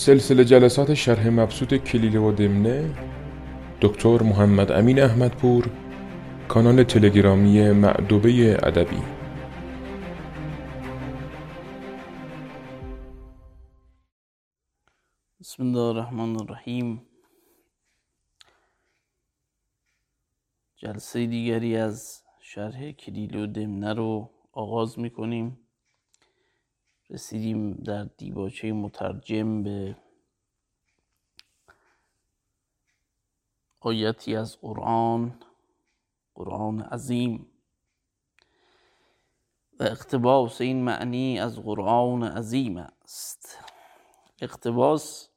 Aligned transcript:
سلسله 0.00 0.44
جلسات 0.44 0.94
شرح 0.94 1.28
مبسوط 1.28 1.74
کلیله 1.74 2.18
و 2.18 2.32
دمنه 2.32 2.94
دکتر 3.80 4.22
محمد 4.22 4.72
امین 4.72 5.02
احمدپور 5.02 5.70
کانال 6.48 6.82
تلگرامی 6.82 7.72
معدوبه 7.72 8.58
ادبی. 8.62 9.02
بسم 15.40 15.62
الله 15.62 15.80
الرحمن 15.80 16.36
الرحیم. 16.36 17.02
جلسه 20.76 21.26
دیگری 21.26 21.76
از 21.76 22.22
شرح 22.40 22.92
کلیله 22.92 23.42
و 23.42 23.46
دمنه 23.46 23.94
رو 23.94 24.30
آغاز 24.52 24.98
می‌کنیم. 24.98 25.59
رسیدیم 27.10 27.72
در 27.72 28.04
دیباچه 28.04 28.72
مترجم 28.72 29.62
به 29.62 29.96
آیتی 33.80 34.36
از 34.36 34.60
قرآن 34.60 35.38
قرآن 36.34 36.80
عظیم. 36.80 37.46
و 39.80 39.82
اقتباس 39.82 40.60
این 40.60 40.84
معنی 40.84 41.40
از 41.40 41.58
قرآن 41.58 42.22
عظیم 42.22 42.76
است. 42.76 43.58
اقتباس 44.40 45.28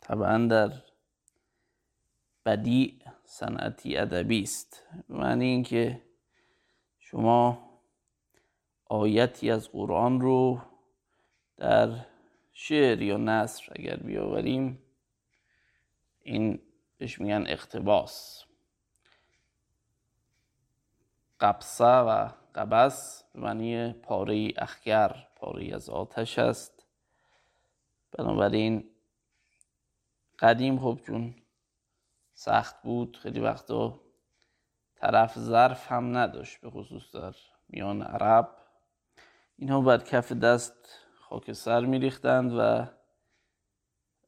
طبعا 0.00 0.46
در 0.46 0.72
بدیع 2.46 2.98
صنعتی 3.24 3.96
ادبی 3.96 4.42
است. 4.42 4.82
معنی 5.08 5.44
اینکه 5.44 6.02
شما 6.98 7.65
آیتی 8.88 9.50
از 9.50 9.70
قرآن 9.70 10.20
رو 10.20 10.60
در 11.56 12.06
شعر 12.52 13.02
یا 13.02 13.16
نصر 13.16 13.72
اگر 13.76 13.96
بیاوریم 13.96 14.82
این 16.22 16.60
بهش 16.98 17.20
میگن 17.20 17.44
اقتباس. 17.46 18.44
قبسه 21.40 21.84
و 21.84 22.28
قبس 22.54 23.24
به 23.32 23.40
معنی 23.40 23.92
پاره 23.92 24.52
اخگر 24.56 25.26
پاره 25.36 25.74
از 25.74 25.90
آتش 25.90 26.38
است. 26.38 26.86
بنابراین 28.12 28.90
قدیم 30.38 30.78
خب 30.78 31.00
چون 31.06 31.34
سخت 32.34 32.82
بود 32.82 33.16
خیلی 33.16 33.40
وقتا 33.40 34.00
طرف 34.94 35.38
ظرف 35.38 35.92
هم 35.92 36.16
نداشت 36.16 36.60
به 36.60 36.70
خصوص 36.70 37.14
در 37.14 37.34
میان 37.68 38.02
عرب. 38.02 38.65
اینها 39.58 39.80
بعد 39.80 40.04
کف 40.04 40.32
دست 40.32 40.74
خاکستر 41.20 41.80
میریختند 41.80 42.52
و 42.58 42.86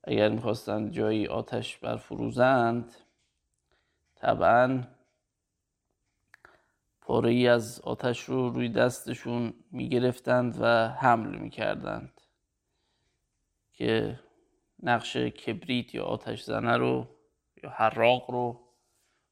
اگر 0.05 0.29
می‌خواستند 0.29 0.91
جایی 0.91 1.27
آتش 1.27 1.79
برفروزند 1.79 2.95
طبعا 4.15 4.85
پاره 7.01 7.31
ای 7.31 7.49
از 7.49 7.81
آتش 7.81 8.25
رو 8.25 8.49
روی 8.51 8.69
دستشون 8.69 9.55
می‌گرفتند 9.71 10.57
و 10.61 10.89
حمل 10.89 11.39
می‌کردند 11.39 12.21
که 13.73 14.21
نقش 14.83 15.17
کبریت 15.17 15.95
یا 15.95 16.05
آتش 16.05 16.43
زنه 16.43 16.77
رو 16.77 17.07
یا 17.63 17.71
حراق 17.71 18.31
رو 18.31 18.61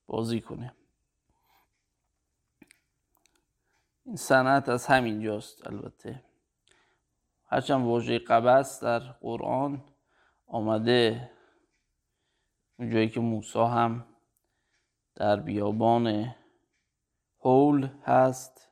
بازی 0.06 0.40
کنه. 0.40 0.74
این 4.06 4.16
صنعت 4.16 4.68
از 4.68 4.86
همین 4.86 5.22
جاست 5.22 5.66
البته. 5.66 6.22
هرچند 7.46 7.84
واژه 7.86 8.18
قبس 8.18 8.84
در 8.84 8.98
قرآن 8.98 9.84
آمده 10.46 11.30
اونجایی 12.78 13.08
که 13.08 13.20
موسی 13.20 13.58
هم 13.58 14.06
در 15.14 15.36
بیابان 15.36 16.34
هول 17.40 17.88
هست. 18.04 18.68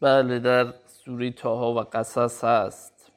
بله 0.00 0.38
در 0.38 0.74
سوره 0.86 1.30
تاها 1.30 1.74
و 1.74 1.78
قصص 1.78 2.44
هست. 2.44 3.12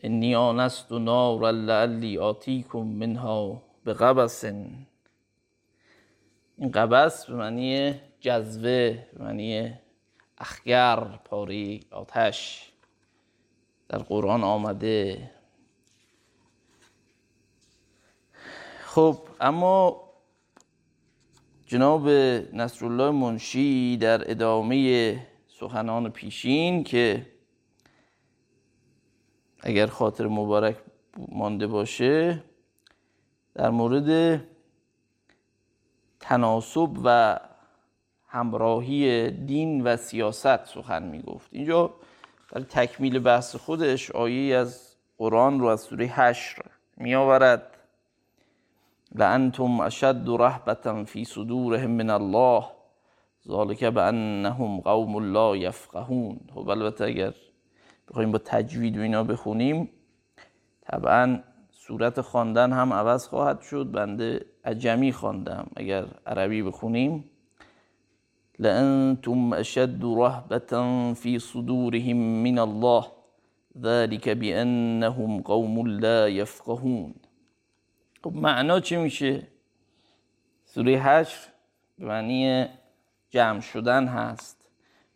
انی 0.00 0.34
آنست 0.34 0.92
و 0.92 0.98
نار 0.98 1.52
لعلی 1.52 2.18
آتیکم 2.18 2.78
منها 2.78 3.62
به 3.84 3.92
قبس 3.94 4.44
این 4.44 4.86
قبس 6.74 7.26
به 7.26 7.34
معنی 7.34 8.00
جذوه 8.20 9.06
معنی 9.18 9.74
اخگر 10.38 11.20
پاری 11.24 11.80
آتش 11.90 12.68
در 13.88 13.98
قرآن 13.98 14.44
آمده. 14.44 15.30
خب 18.84 19.18
اما 19.40 20.08
جناب 21.66 22.08
نصرالله 22.52 23.10
منشی 23.10 23.96
در 23.96 24.30
ادامه 24.30 25.16
سخنان 25.48 26.10
پیشین 26.10 26.84
که 26.84 27.26
اگر 29.60 29.86
خاطر 29.86 30.26
مبارک 30.26 30.76
مانده 31.28 31.66
باشه 31.66 32.44
در 33.54 33.70
مورد 33.70 34.40
تناسب 36.20 36.90
و 37.04 37.40
همراهی 38.28 39.30
دین 39.30 39.82
و 39.82 39.96
سیاست 39.96 40.64
سخن 40.64 41.02
می 41.02 41.22
گفت 41.22 41.48
اینجا 41.52 41.90
برای 42.52 42.64
تکمیل 42.64 43.18
بحث 43.18 43.56
خودش 43.56 44.10
آیه 44.10 44.56
از 44.56 44.96
قرآن 45.18 45.60
رو 45.60 45.66
از 45.66 45.80
سوره 45.80 46.06
حشر 46.06 46.62
می 46.96 47.14
آورد 47.14 47.62
لانتم 49.14 49.80
اشد 49.80 50.24
رهبتا 50.26 51.04
فی 51.04 51.24
صدورهم 51.24 51.90
من 51.90 52.10
الله. 52.10 52.64
ذالک 53.48 53.84
بانهم 53.84 54.80
قوم 54.80 55.32
لا 55.32 55.56
یفقهون. 55.56 56.40
خب 56.54 56.68
البته 56.68 57.04
اگر 57.04 57.34
بخوایم 58.08 58.32
با 58.32 58.38
تجوید 58.38 58.98
و 58.98 59.00
اینا 59.00 59.24
بخونیم 59.24 59.90
طبعا 60.82 61.38
صورت 61.70 62.20
خواندن 62.20 62.72
هم 62.72 62.92
عوض 62.92 63.28
خواهد 63.28 63.60
شد. 63.60 63.90
بنده 63.90 64.46
عجمی 64.64 65.12
خواندم. 65.12 65.66
اگر 65.76 66.06
عربی 66.26 66.62
بخونیم 66.62 67.24
لأنتم 68.58 69.54
أشد 69.54 70.04
رهبة 70.04 70.72
في 71.14 71.38
صدورهم 71.38 72.42
من 72.42 72.58
الله. 72.58 73.04
ذلك 73.80 74.28
بأنهم 74.28 75.42
قوم 75.42 75.86
لا 75.86 76.28
يفقهون. 76.28 77.14
خب 78.24 78.34
معنا 78.34 78.80
چی 78.80 78.96
میشه؟ 78.96 79.46
سوره 80.64 80.98
حشر 80.98 81.48
به 81.98 82.04
معنی 82.04 82.66
جمع 83.30 83.60
شدن 83.60 84.06
هست. 84.06 84.56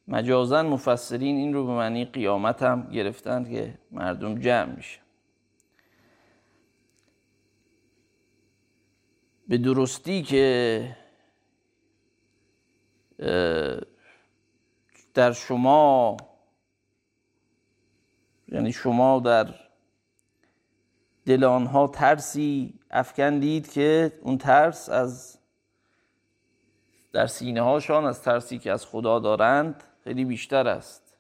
مجازا 0.09 0.63
مفسرین 0.63 1.37
این 1.37 1.55
رو 1.55 1.67
به 1.67 1.73
معنی 1.73 2.05
قیامت 2.05 2.63
هم 2.63 2.91
گرفتن 2.91 3.45
که 3.45 3.79
مردم 3.91 4.39
جمع 4.39 4.77
میشه. 4.77 5.01
به 9.49 9.59
درستی 9.59 10.23
که 10.23 10.97
در 15.15 15.33
شما 15.33 16.17
یعنی 18.49 18.73
شما 18.73 19.21
در 19.21 19.55
دل 21.27 21.45
آنها 21.45 21.87
ترسی 21.87 22.75
افکندید 22.91 23.73
که 23.73 24.13
اون 24.23 24.39
ترس 24.39 24.89
از 24.89 25.39
در 27.13 27.27
سینه 27.27 27.61
هاشان 27.61 28.05
از 28.05 28.23
ترسی 28.23 28.59
که 28.59 28.73
از 28.73 28.87
خدا 28.87 29.19
دارند 29.19 29.85
خیلی 30.05 30.25
بیشتر 30.25 30.69
است. 30.69 31.17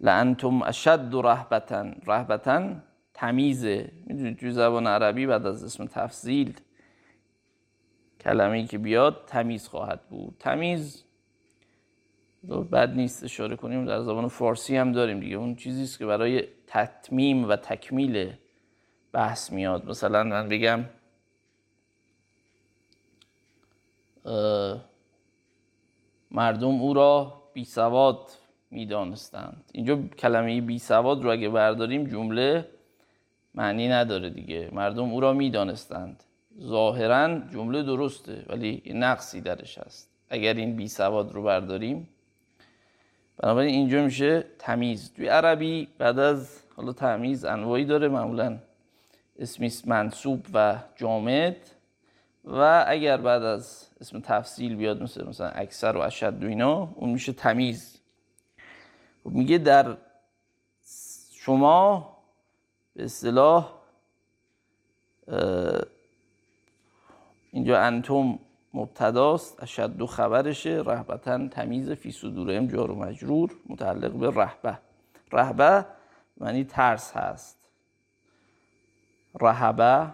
لانتم 0.00 0.62
اشد 0.62 1.10
رهبتن. 1.12 2.00
رهبتن 2.06 2.82
تمیزه. 3.14 3.92
می‌دونید 4.06 4.38
توی 4.38 4.50
زبان 4.50 4.86
عربی 4.86 5.26
بعد 5.26 5.46
از 5.46 5.64
اسم 5.64 5.86
تفضیل 5.86 6.60
کلمه 8.26 8.66
که 8.66 8.78
بیاد 8.78 9.24
تمیز 9.26 9.68
خواهد 9.68 10.00
بود. 10.08 10.36
تمیز 10.38 11.04
بد 12.72 12.94
نیست 12.94 13.24
اشاره 13.24 13.56
کنیم 13.56 13.84
در 13.84 14.00
زبان 14.00 14.28
فارسی 14.28 14.76
هم 14.76 14.92
داریم 14.92 15.20
دیگه. 15.20 15.36
اون 15.36 15.56
چیزی 15.56 15.82
است 15.82 15.98
که 15.98 16.06
برای 16.06 16.44
تتمیم 16.66 17.48
و 17.48 17.56
تکمیل 17.56 18.32
بحث 19.12 19.52
میاد. 19.52 19.88
مثلا 19.88 20.24
من 20.24 20.48
بگم 20.48 20.84
مردم 26.30 26.80
او 26.80 26.94
را 26.94 27.42
بی 27.52 27.64
سواد 27.64 28.30
می‌دانستند. 28.70 29.64
اینجا 29.72 29.96
کلمه 30.18 30.60
بی 30.60 30.78
سواد 30.78 31.22
رو 31.22 31.30
اگه 31.30 31.48
برداریم 31.48 32.04
جمله 32.04 32.68
معنی 33.54 33.88
نداره 33.88 34.30
دیگه. 34.30 34.70
مردم 34.72 35.10
او 35.10 35.20
را 35.20 35.32
می‌دانستند. 35.32 36.22
ظاهرا 36.60 37.38
جمله 37.38 37.82
درسته 37.82 38.44
ولی 38.48 38.82
نقصی 38.94 39.40
درش 39.40 39.78
هست. 39.78 40.08
اگر 40.30 40.54
این 40.54 40.76
بی 40.76 40.88
سواد 40.88 41.32
رو 41.32 41.42
برداریم. 41.42 42.08
بنابراین 43.36 43.74
اینجا 43.74 44.04
میشه 44.04 44.44
تمیز. 44.58 45.12
توی 45.12 45.28
عربی 45.28 45.88
بعد 45.98 46.18
از 46.18 46.62
حالا 46.76 46.92
تمیز 46.92 47.44
انواعی 47.44 47.84
داره 47.84 48.08
معمولا 48.08 48.58
اسمی 49.38 49.72
منصوب 49.84 50.46
و 50.54 50.78
جامد. 50.96 51.56
و 52.46 52.84
اگر 52.88 53.16
بعد 53.16 53.42
از 53.42 53.88
اسم 54.00 54.20
تفصیل 54.20 54.76
بیاد 54.76 55.02
مثل 55.02 55.26
مثلا 55.26 55.48
اکثر 55.48 55.96
و 55.96 56.00
اشد 56.00 56.44
و 56.44 56.46
اینا 56.46 56.88
اون 56.94 57.10
میشه 57.10 57.32
تمیز. 57.32 57.98
خب 59.24 59.30
میگه 59.30 59.58
در 59.58 59.96
شما 61.32 62.16
به 62.94 63.04
اصطلاح 63.04 63.72
اینجا 67.56 67.80
انتم 67.80 68.38
مبتداست 68.74 69.62
اشد 69.62 69.96
دو 69.96 70.06
خبرشه 70.06 70.82
رهبتا 70.86 71.48
تمیز 71.48 71.90
فی 71.90 72.12
صدورهم 72.12 72.66
جار 72.66 72.90
و 72.90 72.94
مجرور 72.94 73.52
متعلق 73.68 74.12
به 74.12 74.30
رهبه. 74.30 74.78
رهبه 75.32 75.86
معنی 76.36 76.64
ترس 76.64 77.12
هست. 77.12 77.58
رهبه 79.40 80.12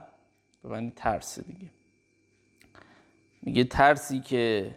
به 0.63 0.69
معنی 0.69 0.93
ترس 0.97 1.39
دیگه. 1.41 1.71
میگه 3.43 3.65
ترسی 3.65 4.21
که 4.21 4.75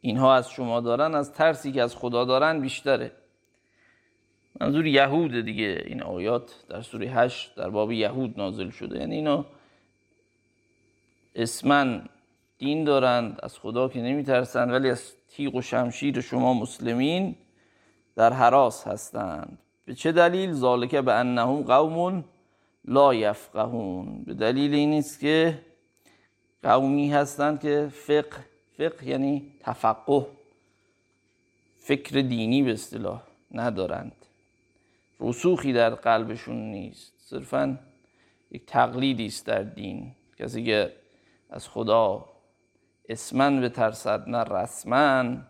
اینها 0.00 0.34
از 0.34 0.50
شما 0.50 0.80
دارن 0.80 1.14
از 1.14 1.32
ترسی 1.32 1.72
که 1.72 1.82
از 1.82 1.96
خدا 1.96 2.24
دارن 2.24 2.60
بیشتره. 2.60 3.12
منظور 4.60 4.86
یهود 4.86 5.40
دیگه. 5.40 5.82
این 5.86 6.02
آیات 6.02 6.66
در 6.68 6.82
سوره 6.82 7.06
هشت 7.06 7.54
در 7.54 7.70
باب 7.70 7.92
یهود 7.92 8.34
نازل 8.36 8.70
شده. 8.70 8.98
یعنی 8.98 9.14
اینا 9.14 9.46
اسمن 11.36 12.08
دین 12.58 12.84
دارند 12.84 13.38
از 13.42 13.58
خدا 13.58 13.88
که 13.88 14.00
نمیترسند 14.00 14.72
ولی 14.72 14.90
از 14.90 15.12
تیغ 15.28 15.54
و 15.54 15.62
شمشیر 15.62 16.20
شما 16.20 16.54
مسلمین 16.54 17.34
در 18.16 18.32
حراس 18.32 18.86
هستند. 18.86 19.58
به 19.84 19.94
چه 19.94 20.12
دلیل؟ 20.12 20.52
ذالکه 20.52 21.02
به 21.02 21.12
انهم 21.12 21.62
قوم 21.62 22.24
لا 22.84 23.14
یفقهون. 23.14 24.22
به 24.24 24.34
دلیل 24.34 24.74
این 24.74 24.94
است 24.94 25.20
که 25.20 25.58
قومی 26.62 27.12
هستند 27.12 27.60
که 27.60 27.88
فقه 27.92 28.44
فقه 28.78 29.06
یعنی 29.06 29.52
تفقه 29.60 30.26
فکر 31.78 32.20
دینی 32.20 32.62
به 32.62 32.72
اصطلاح 32.72 33.22
ندارند. 33.52 34.12
رسوخی 35.20 35.72
در 35.72 35.90
قلبشون 35.90 36.56
نیست. 36.56 37.12
صرفا 37.18 37.78
یک 38.50 38.66
تقلیدی 38.66 39.26
است 39.26 39.46
در 39.46 39.62
دین. 39.62 40.12
کسی 40.38 40.64
که 40.64 40.92
از 41.50 41.68
خدا. 41.68 42.24
اسمن 43.08 43.60
به 43.60 43.68
ترسد 43.68 44.28
نه 44.28 44.44
رسمن 44.44 45.46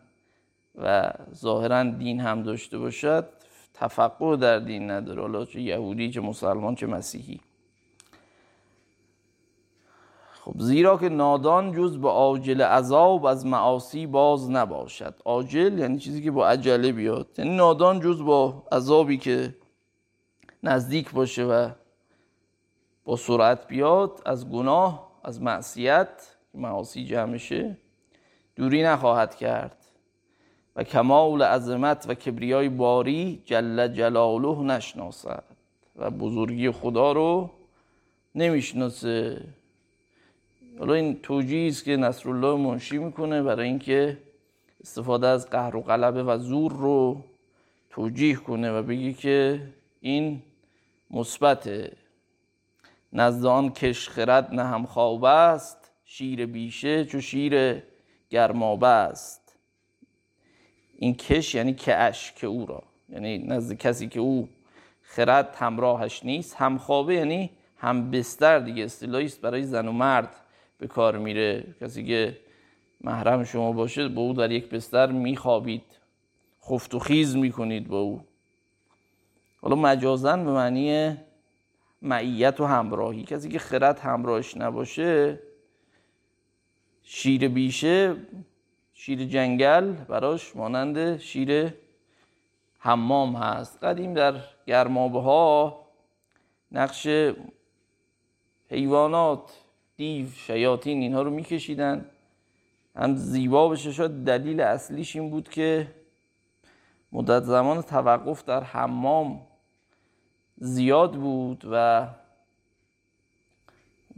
و 0.74 1.12
ظاهرا 1.34 1.82
دین 1.82 2.20
هم 2.20 2.42
داشته 2.42 2.78
باشد. 2.78 3.28
تفقه 3.74 4.36
در 4.36 4.58
دین 4.58 4.90
نداره. 4.90 5.22
حالا 5.22 5.44
چه 5.44 5.60
یهودی 5.60 6.10
چه 6.10 6.20
مسلمان 6.20 6.74
چه 6.74 6.86
مسیحی. 6.86 7.40
خب 10.46 10.54
زیرا 10.58 10.96
که 10.96 11.08
نادان 11.08 11.72
جز 11.72 11.98
به 11.98 12.08
عاجل 12.08 12.62
عذاب 12.62 13.26
از 13.26 13.46
معاصی 13.46 14.06
باز 14.06 14.50
نباشد. 14.50 15.14
عاجل 15.24 15.78
یعنی 15.78 15.98
چیزی 15.98 16.22
که 16.22 16.30
با 16.30 16.48
عجله 16.48 16.92
بیاد. 16.92 17.28
یعنی 17.38 17.56
نادان 17.56 18.00
جز 18.00 18.22
با 18.22 18.62
عذابی 18.72 19.18
که 19.18 19.54
نزدیک 20.62 21.12
باشه 21.12 21.44
و 21.44 21.70
با 23.04 23.16
سرعت 23.16 23.68
بیاد 23.68 24.22
از 24.26 24.50
گناه 24.50 25.05
از 25.26 25.42
معصیت 25.42 26.36
معاصی 26.54 27.04
جمعشه 27.04 27.76
دوری 28.56 28.82
نخواهد 28.82 29.34
کرد. 29.34 29.76
و 30.76 30.84
کمال 30.84 31.42
عظمت 31.42 32.04
و 32.08 32.14
کبریای 32.14 32.68
باری 32.68 33.42
جل 33.44 33.88
جلاله 33.88 34.62
نشناسد. 34.62 35.44
و 35.96 36.10
بزرگی 36.10 36.70
خدا 36.70 37.12
رو 37.12 37.50
نمی‌شناسه. 38.34 39.44
حالا 40.78 40.94
این 40.94 41.20
توجیه 41.22 41.68
است 41.68 41.84
که 41.84 41.96
نصرالله 41.96 42.56
منشی 42.56 42.98
می‌کنه 42.98 43.42
برای 43.42 43.68
اینکه 43.68 44.18
استفاده 44.80 45.26
از 45.26 45.50
قهر 45.50 45.76
و 45.76 45.80
غلبه 45.80 46.22
و 46.22 46.38
زور 46.38 46.72
رو 46.72 47.24
توجیه 47.90 48.36
کنه 48.36 48.72
و 48.72 48.82
بگی 48.82 49.14
که 49.14 49.60
این 50.00 50.42
مثبت 51.10 51.90
نزد 53.16 53.46
آن 53.46 53.70
کش 53.70 54.08
خرد 54.08 54.54
نه 54.54 54.64
هم 54.64 54.86
خواب 54.86 55.24
است. 55.24 55.90
شیر 56.04 56.46
بیشه 56.46 57.04
چو 57.04 57.20
شیر 57.20 57.82
گرمابه 58.30 58.86
است. 58.86 59.58
این 60.98 61.14
کش 61.14 61.54
یعنی 61.54 61.74
کش 61.74 62.32
که 62.32 62.46
او 62.46 62.66
را 62.66 62.82
یعنی 63.08 63.38
نزد 63.38 63.76
کسی 63.76 64.08
که 64.08 64.20
او 64.20 64.48
خرد 65.02 65.56
همراهش 65.58 66.24
نیست. 66.24 66.54
هم 66.54 66.78
خوابه 66.78 67.14
یعنی 67.14 67.50
هم 67.78 68.10
بستر 68.10 68.58
دیگه 68.58 68.84
اصطلاحی 68.84 69.24
است 69.26 69.40
برای 69.40 69.62
زن 69.62 69.88
و 69.88 69.92
مرد 69.92 70.30
به 70.78 70.86
کار 70.86 71.18
میره. 71.18 71.74
کسی 71.80 72.04
که 72.04 72.38
محرم 73.00 73.44
شما 73.44 73.72
باشه 73.72 74.08
با 74.08 74.22
او 74.22 74.32
در 74.32 74.50
یک 74.50 74.68
بستر 74.68 75.12
میخوابید 75.12 75.84
خفت 76.62 76.94
و 76.94 76.98
خیز 76.98 77.36
می‌کنید 77.36 77.88
با 77.88 78.00
او. 78.00 78.20
حالا 79.60 79.76
مجازن 79.76 80.44
به 80.44 80.52
معنی 80.52 81.16
معیت 82.06 82.60
و 82.60 82.64
همراهی. 82.64 83.22
کسی 83.22 83.48
که 83.48 83.58
خرد 83.58 83.98
همراهش 83.98 84.56
نباشه 84.56 85.38
شیر 87.02 87.48
بیشه 87.48 88.16
شیر 88.92 89.24
جنگل 89.24 89.92
براش 89.92 90.56
مانند 90.56 91.16
شیر 91.16 91.74
حمام 92.78 93.36
هست. 93.36 93.84
قدیم 93.84 94.14
در 94.14 94.34
گرمابه 94.66 95.20
ها 95.20 95.80
نقش 96.72 97.08
حیوانات 98.70 99.52
دیو 99.96 100.30
شیاطین 100.30 101.00
اینها 101.00 101.22
رو 101.22 101.30
میکشیدن. 101.30 102.10
هم 102.96 103.16
زیبا 103.16 103.68
بشه. 103.68 103.92
شد 103.92 104.24
دلیل 104.24 104.60
اصلیش 104.60 105.16
این 105.16 105.30
بود 105.30 105.48
که 105.48 105.94
مدت 107.12 107.42
زمان 107.42 107.82
توقف 107.82 108.44
در 108.44 108.62
حمام 108.62 109.45
زیاد 110.56 111.12
بود 111.12 111.64
و 111.70 112.06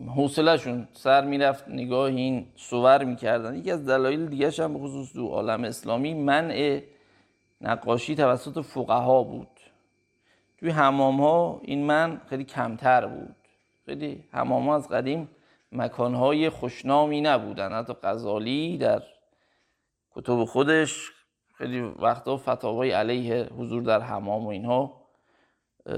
حوصلهشون 0.07 0.89
سر 0.93 1.25
می‌رفت 1.25 1.69
نگاه 1.69 2.05
این 2.05 2.47
سور 2.57 3.05
می‌کردن. 3.05 3.57
یکی 3.57 3.71
از 3.71 3.87
دلایل 3.87 4.27
دیگه 4.27 4.51
هم 4.59 4.79
خصوص 4.79 5.13
دو 5.13 5.29
عالم 5.29 5.65
اسلامی 5.65 6.15
منع 6.15 6.83
نقاشی 7.61 8.15
توسط 8.15 8.61
فقها 8.61 9.23
بود. 9.23 9.49
توی 10.59 10.71
حمام 10.71 11.21
ها 11.21 11.61
این 11.65 11.87
من 11.87 12.21
خیلی 12.27 12.45
کمتر 12.45 13.07
بود. 13.07 13.37
خیلی 13.87 14.25
حمام 14.33 14.69
ها 14.69 14.77
از 14.77 14.89
قدیم 14.89 15.29
مکانهای 15.73 16.51
خوشنامی 16.51 17.21
نبودن. 17.21 17.73
حتی 17.73 17.93
غزالی 18.03 18.79
در 18.79 19.03
کتب 20.15 20.45
خودش 20.45 21.11
خیلی 21.55 21.81
وقتا 21.81 22.37
فتاوای 22.37 22.91
علیه 22.91 23.45
حضور 23.59 23.83
در 23.83 24.01
حمام 24.01 24.47
و 24.47 24.49
اینها 24.49 24.98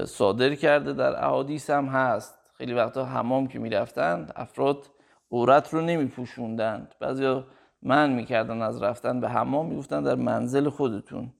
صادر 0.05 0.55
کرده 0.55 0.93
در 0.93 1.25
احادیث 1.25 1.69
هم 1.69 1.85
هست. 1.85 2.39
خیلی 2.53 2.73
وقتا 2.73 3.05
حمام 3.05 3.47
که 3.47 3.59
می‌رفتند 3.59 4.33
افراد 4.35 4.87
عورت 5.31 5.73
رو 5.73 5.81
نمی 5.81 6.05
پوشوندند 6.05 6.95
بعضی 6.99 7.43
من 7.81 8.13
می‌کردن 8.13 8.61
از 8.61 8.83
رفتن 8.83 9.19
به 9.19 9.29
حمام 9.29 9.65
می‌گفتن 9.65 10.03
در 10.03 10.15
منزل 10.15 10.69
خودتون 10.69 11.33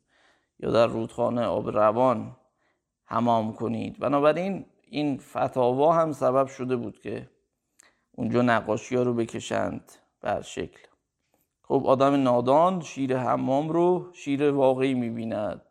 یا 0.60 0.72
در 0.72 0.88
رودخانه 0.88 1.46
آب 1.46 1.70
روان 1.70 2.36
حمام 3.06 3.54
کنید. 3.54 4.00
بنابراین 4.00 4.66
این 4.90 5.18
فتاوا 5.18 5.94
هم 5.94 6.12
سبب 6.12 6.48
شده 6.48 6.76
بود 6.76 7.00
که 7.00 7.30
اونجا 8.12 8.42
نقاشی 8.42 8.96
ها 8.96 9.04
رو 9.04 9.14
بکشند 9.14 9.92
بر 10.22 10.42
شکل. 10.42 10.88
خب 11.64 11.84
آدم 11.86 12.24
نادان 12.24 12.82
شیر 12.82 13.18
حمام 13.18 13.70
رو 13.70 14.10
شیر 14.14 14.52
واقعی 14.52 14.94
می‌بیند. 14.94 15.62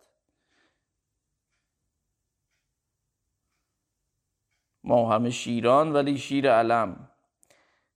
ما 4.90 5.12
همه 5.12 5.30
شیران 5.30 5.92
ولی 5.92 6.18
شیر 6.18 6.52
علم. 6.52 7.08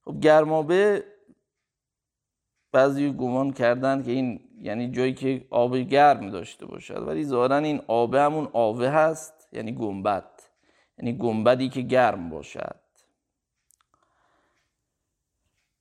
خب 0.05 0.19
گرمابه 0.19 1.03
بعضی 2.71 3.11
گمان 3.11 3.53
کردن 3.53 4.03
که 4.03 4.11
این 4.11 4.39
یعنی 4.61 4.91
جایی 4.91 5.13
که 5.13 5.45
آب 5.49 5.77
گرم 5.77 6.29
داشته 6.29 6.65
باشد 6.65 7.07
ولی 7.07 7.25
ظاهرا 7.25 7.57
این 7.57 7.81
آب 7.87 8.15
همون 8.15 8.49
آوه 8.53 8.87
هست 8.87 9.47
یعنی 9.51 9.71
گنبد. 9.71 10.29
یعنی 10.97 11.17
گنبدی 11.17 11.69
که 11.69 11.81
گرم 11.81 12.29
باشد. 12.29 12.79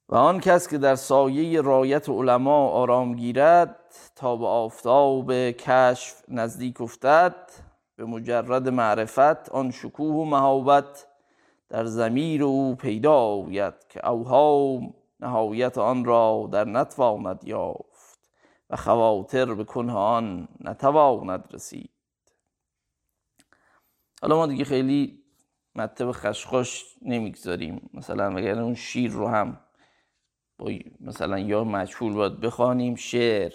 و 0.09 0.14
آن 0.14 0.40
کس 0.40 0.68
که 0.68 0.78
در 0.78 0.94
سایه 0.94 1.61
رایت 1.61 2.09
علما 2.09 2.68
آرام 2.68 3.16
گیرد 3.16 3.94
تا 4.16 4.37
به 4.37 4.47
آفتاب 4.47 5.33
کشف 5.50 6.23
نزدیک 6.28 6.80
افتد 6.80 7.37
به 7.97 8.05
مجرد 8.05 8.69
معرفت 8.69 9.49
آن 9.49 9.71
شکوه 9.71 10.15
و 10.15 10.25
مهابت 10.25 11.07
در 11.69 11.85
زمیر 11.85 12.45
او 12.45 12.75
پیدا 12.75 13.15
آید 13.15 13.75
که 13.89 14.09
اوهام 14.09 14.95
نهایت 15.21 15.79
آن 15.79 16.05
را 16.05 16.49
در 16.53 16.65
نتواند 16.65 17.45
یافت 17.45 18.31
و 18.71 18.77
خواطر 18.77 19.55
به 19.55 19.65
کنه 19.65 19.93
آن 19.93 20.49
نتواند 20.61 21.49
رسید. 21.53 21.91
حالا 24.23 24.37
ما 24.37 24.47
دیگه 24.47 24.65
خیلی 24.65 25.25
مطب 25.75 26.13
خشخاش 26.13 26.85
نمی‌گذاریم. 27.03 27.91
مثلا 27.95 28.37
اگر 28.37 28.59
اون 28.59 28.75
شیر 28.75 29.11
رو 29.11 29.29
هم 29.29 29.61
با 30.59 30.71
مثلا 31.01 31.39
یا 31.39 31.65
مجهول 31.65 32.13
باید 32.13 32.41
بخوانیم 32.41 32.95
شعر. 32.95 33.53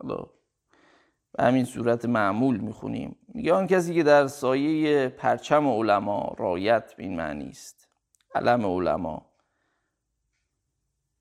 حالا 0.00 0.26
به 1.32 1.44
همین 1.44 1.64
صورت 1.64 2.04
معمول 2.04 2.56
می‌خونیم. 2.56 3.16
میگه 3.28 3.52
آن 3.52 3.66
کسی 3.66 3.94
که 3.94 4.02
در 4.02 4.26
سایه 4.26 5.08
پرچم 5.08 5.66
علما 5.68 6.34
رایت 6.38 6.94
به 6.94 7.02
این 7.02 7.16
معنی 7.16 7.48
است. 7.48 7.88
علم 8.34 8.66
علما. 8.66 9.26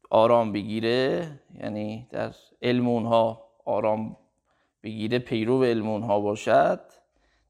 آرام 0.09 0.51
بگیره 0.51 1.31
یعنی 1.53 2.07
در 2.11 2.35
علم 2.61 2.87
اونها 2.87 3.51
آرام 3.65 4.17
بگیره 4.83 5.19
پیرو 5.19 5.63
علم 5.63 5.89
اونها 5.89 6.19
باشد. 6.19 6.81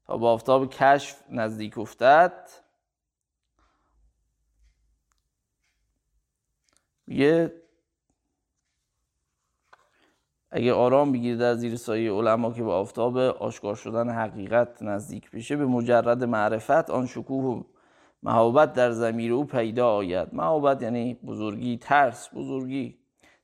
تا 0.06 0.16
با 0.16 0.32
آفتاب 0.32 0.70
کشف 0.70 1.24
نزدیک 1.30 1.78
افتد. 1.78 2.48
یه 7.06 7.61
اگه 10.54 10.72
آرام 10.72 11.12
بگیره 11.12 11.36
در 11.36 11.54
زیر 11.54 11.76
سایه 11.76 12.12
علما 12.12 12.52
که 12.52 12.62
به 12.62 12.70
آفتاب 12.70 13.18
آشکار 13.18 13.74
شدن 13.74 14.10
حقیقت 14.10 14.82
نزدیک 14.82 15.30
بشه 15.30 15.56
به 15.56 15.66
مجرد 15.66 16.24
معرفت 16.24 16.90
آن 16.90 17.06
شکوه 17.06 17.44
و 17.44 17.62
محابت 18.22 18.72
در 18.72 18.90
زمیر 18.90 19.32
او 19.32 19.44
پیدا 19.44 19.94
آید. 19.94 20.34
محابت 20.34 20.82
یعنی 20.82 21.14
بزرگی 21.14 21.76
ترس 21.76 22.28
بزرگی. 22.34 22.98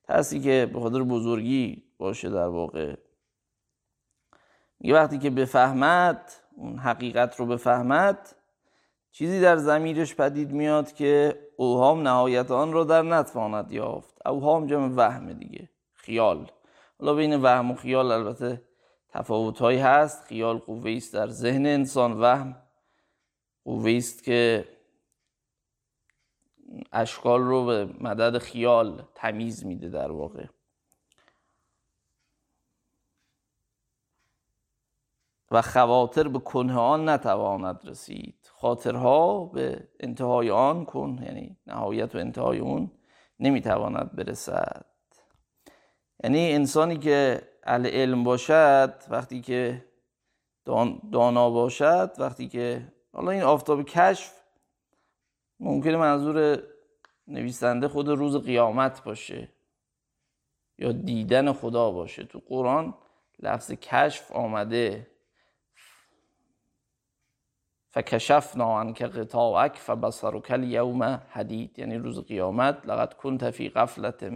ترسی 0.05 0.41
که 0.41 0.71
به 0.73 0.81
خاطر 0.81 1.03
بزرگی 1.03 1.83
باشه 1.99 2.31
در 2.31 2.47
واقع. 2.47 2.95
یه 4.81 4.95
وقتی 4.95 5.19
که 5.19 5.31
بفهمد 5.31 6.33
اون 6.57 6.79
حقیقت 6.79 7.37
رو 7.37 7.47
بفهمد 7.47 8.35
چیزی 9.13 9.41
در 9.41 9.57
زمیرش 9.57 10.15
پدید 10.15 10.53
میاد 10.53 10.93
که 10.93 11.39
اوهام 11.57 12.03
نهایت 12.03 12.51
آن 12.51 12.73
رو 12.73 12.85
در 12.85 13.03
نتواند 13.03 13.73
یافت. 13.73 14.27
اوهام 14.27 14.67
جمع 14.67 14.95
وهم 14.95 15.33
دیگه 15.33 15.69
خیال. 15.95 16.51
حالا 17.01 17.15
بین 17.15 17.37
وهم 17.43 17.71
و 17.71 17.75
خیال 17.75 18.13
البته 18.13 18.63
تفاوت 19.09 19.63
هست. 19.63 20.25
خیال 20.25 20.59
قوه 20.59 20.91
است 20.91 21.15
در 21.15 21.27
ذهن 21.27 21.67
انسان 21.67 22.21
وهم 22.21 22.57
قوه 23.65 23.93
است 23.93 24.25
که 24.25 24.69
اشکال 26.93 27.41
رو 27.41 27.65
به 27.65 27.89
مدد 28.01 28.39
خیال 28.39 29.03
تمیز 29.15 29.67
میده 29.67 29.89
در 29.89 30.11
واقع. 30.11 30.47
و 35.51 35.63
خواطر 35.63 36.29
به 36.29 36.39
کنه 36.39 36.75
آن 36.75 37.09
نتواند 37.09 37.81
رسید. 37.85 38.51
خاطرها 38.53 39.45
به 39.45 39.89
انتهای 40.01 40.51
آن 40.51 40.85
کن 40.85 41.19
یعنی 41.23 41.57
نهایت 41.67 42.15
و 42.15 42.19
انتهای 42.19 42.59
اون 42.59 42.91
نمی‌تواند 43.41 44.17
برسد. 44.17 44.85
یعنی 46.25 46.53
انسانی 46.53 46.99
که 46.99 47.43
اهل 47.63 47.87
علم 47.87 48.25
باشد 48.25 49.03
وقتی 49.11 49.41
که 49.41 49.85
دانا 51.13 51.51
باشد 51.51 52.13
وقتی 52.19 52.49
که 52.49 52.93
حالا 53.13 53.31
این 53.31 53.43
آفتاب 53.43 53.83
کشف 53.83 54.39
ممکنه 55.61 55.97
منظور 55.97 56.63
نویسنده 57.29 57.89
خود 57.89 58.09
روز 58.09 58.37
قیامت 58.37 59.05
باشه 59.05 59.49
یا 60.79 60.93
دیدن 60.93 61.53
خدا 61.53 61.91
باشه. 61.91 62.25
تو 62.25 62.43
قرآن 62.49 62.95
لفظ 63.39 63.73
کشف 63.73 64.33
آمده. 64.33 65.07
فکشفنا 67.91 68.81
عنک 68.81 69.03
غطاءک 69.03 69.77
فبصرک 69.77 70.51
الیوم 70.51 71.03
حدید. 71.31 71.79
یعنی 71.79 71.99
روز 71.99 72.19
قیامت 72.19 72.87
لقد 72.87 73.15
کنت 73.15 73.51
فی 73.51 73.69
غفلت 73.69 74.33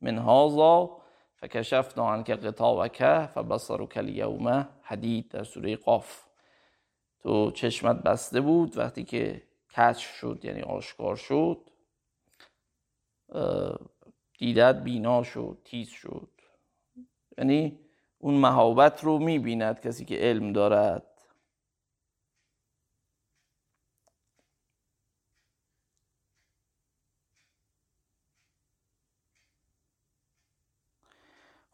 من 0.00 0.18
هذا 0.18 1.03
فکشفنا 1.44 2.12
عنک 2.12 2.30
غطاءک 2.30 3.26
فبصرک 3.26 3.96
الیوم 3.96 4.68
حدید 4.82 5.28
در 5.28 5.44
سوره 5.44 5.76
قاف. 5.76 6.24
تو 7.22 7.50
چشمت 7.50 8.02
بسته 8.02 8.40
بود 8.40 8.78
وقتی 8.78 9.04
که 9.04 9.42
کشف 9.70 10.14
شد 10.14 10.40
یعنی 10.42 10.62
آشکار 10.62 11.16
شد. 11.16 11.58
دیدت 14.38 14.82
بینا 14.82 15.22
شد 15.22 15.58
تیز 15.64 15.88
شد. 15.88 16.28
یعنی 17.38 17.80
اون 18.18 18.34
مهابت 18.34 19.04
رو 19.04 19.18
می‌بیند 19.18 19.80
کسی 19.80 20.04
که 20.04 20.16
علم 20.16 20.52
دارد. 20.52 21.13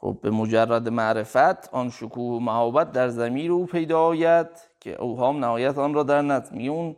خب 0.00 0.18
به 0.22 0.30
مجرد 0.30 0.88
معرفت 0.88 1.74
آن 1.74 1.90
شکوه 1.90 2.36
و 2.36 2.40
مهابت 2.40 2.92
در 2.92 3.08
زمیر 3.08 3.52
او 3.52 3.66
پیدا 3.66 4.02
آید 4.02 4.46
که 4.80 5.02
اوهام 5.02 5.44
نهایت 5.44 5.78
آن 5.78 5.94
را 5.94 6.02
در 6.02 6.22
نت 6.22 6.52
اون 6.52 6.96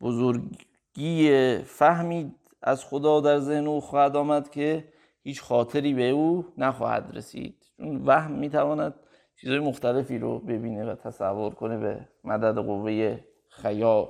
بزرگی 0.00 1.58
فهمید 1.64 2.34
از 2.62 2.84
خدا 2.84 3.20
در 3.20 3.38
ذهن 3.38 3.66
او 3.66 3.80
خواهد 3.80 4.16
آمد 4.16 4.50
که 4.50 4.84
هیچ 5.22 5.42
خاطری 5.42 5.94
به 5.94 6.10
او 6.10 6.44
نخواهد 6.58 7.10
رسید. 7.14 7.66
چون 7.76 8.04
وهم 8.04 8.32
می‌تواند 8.32 8.94
چیزهای 9.40 9.58
مختلفی 9.58 10.18
رو 10.18 10.38
ببینه 10.38 10.92
و 10.92 10.94
تصور 10.94 11.54
کنه 11.54 11.76
به 11.76 12.08
مدد 12.24 12.58
قوه 12.58 13.20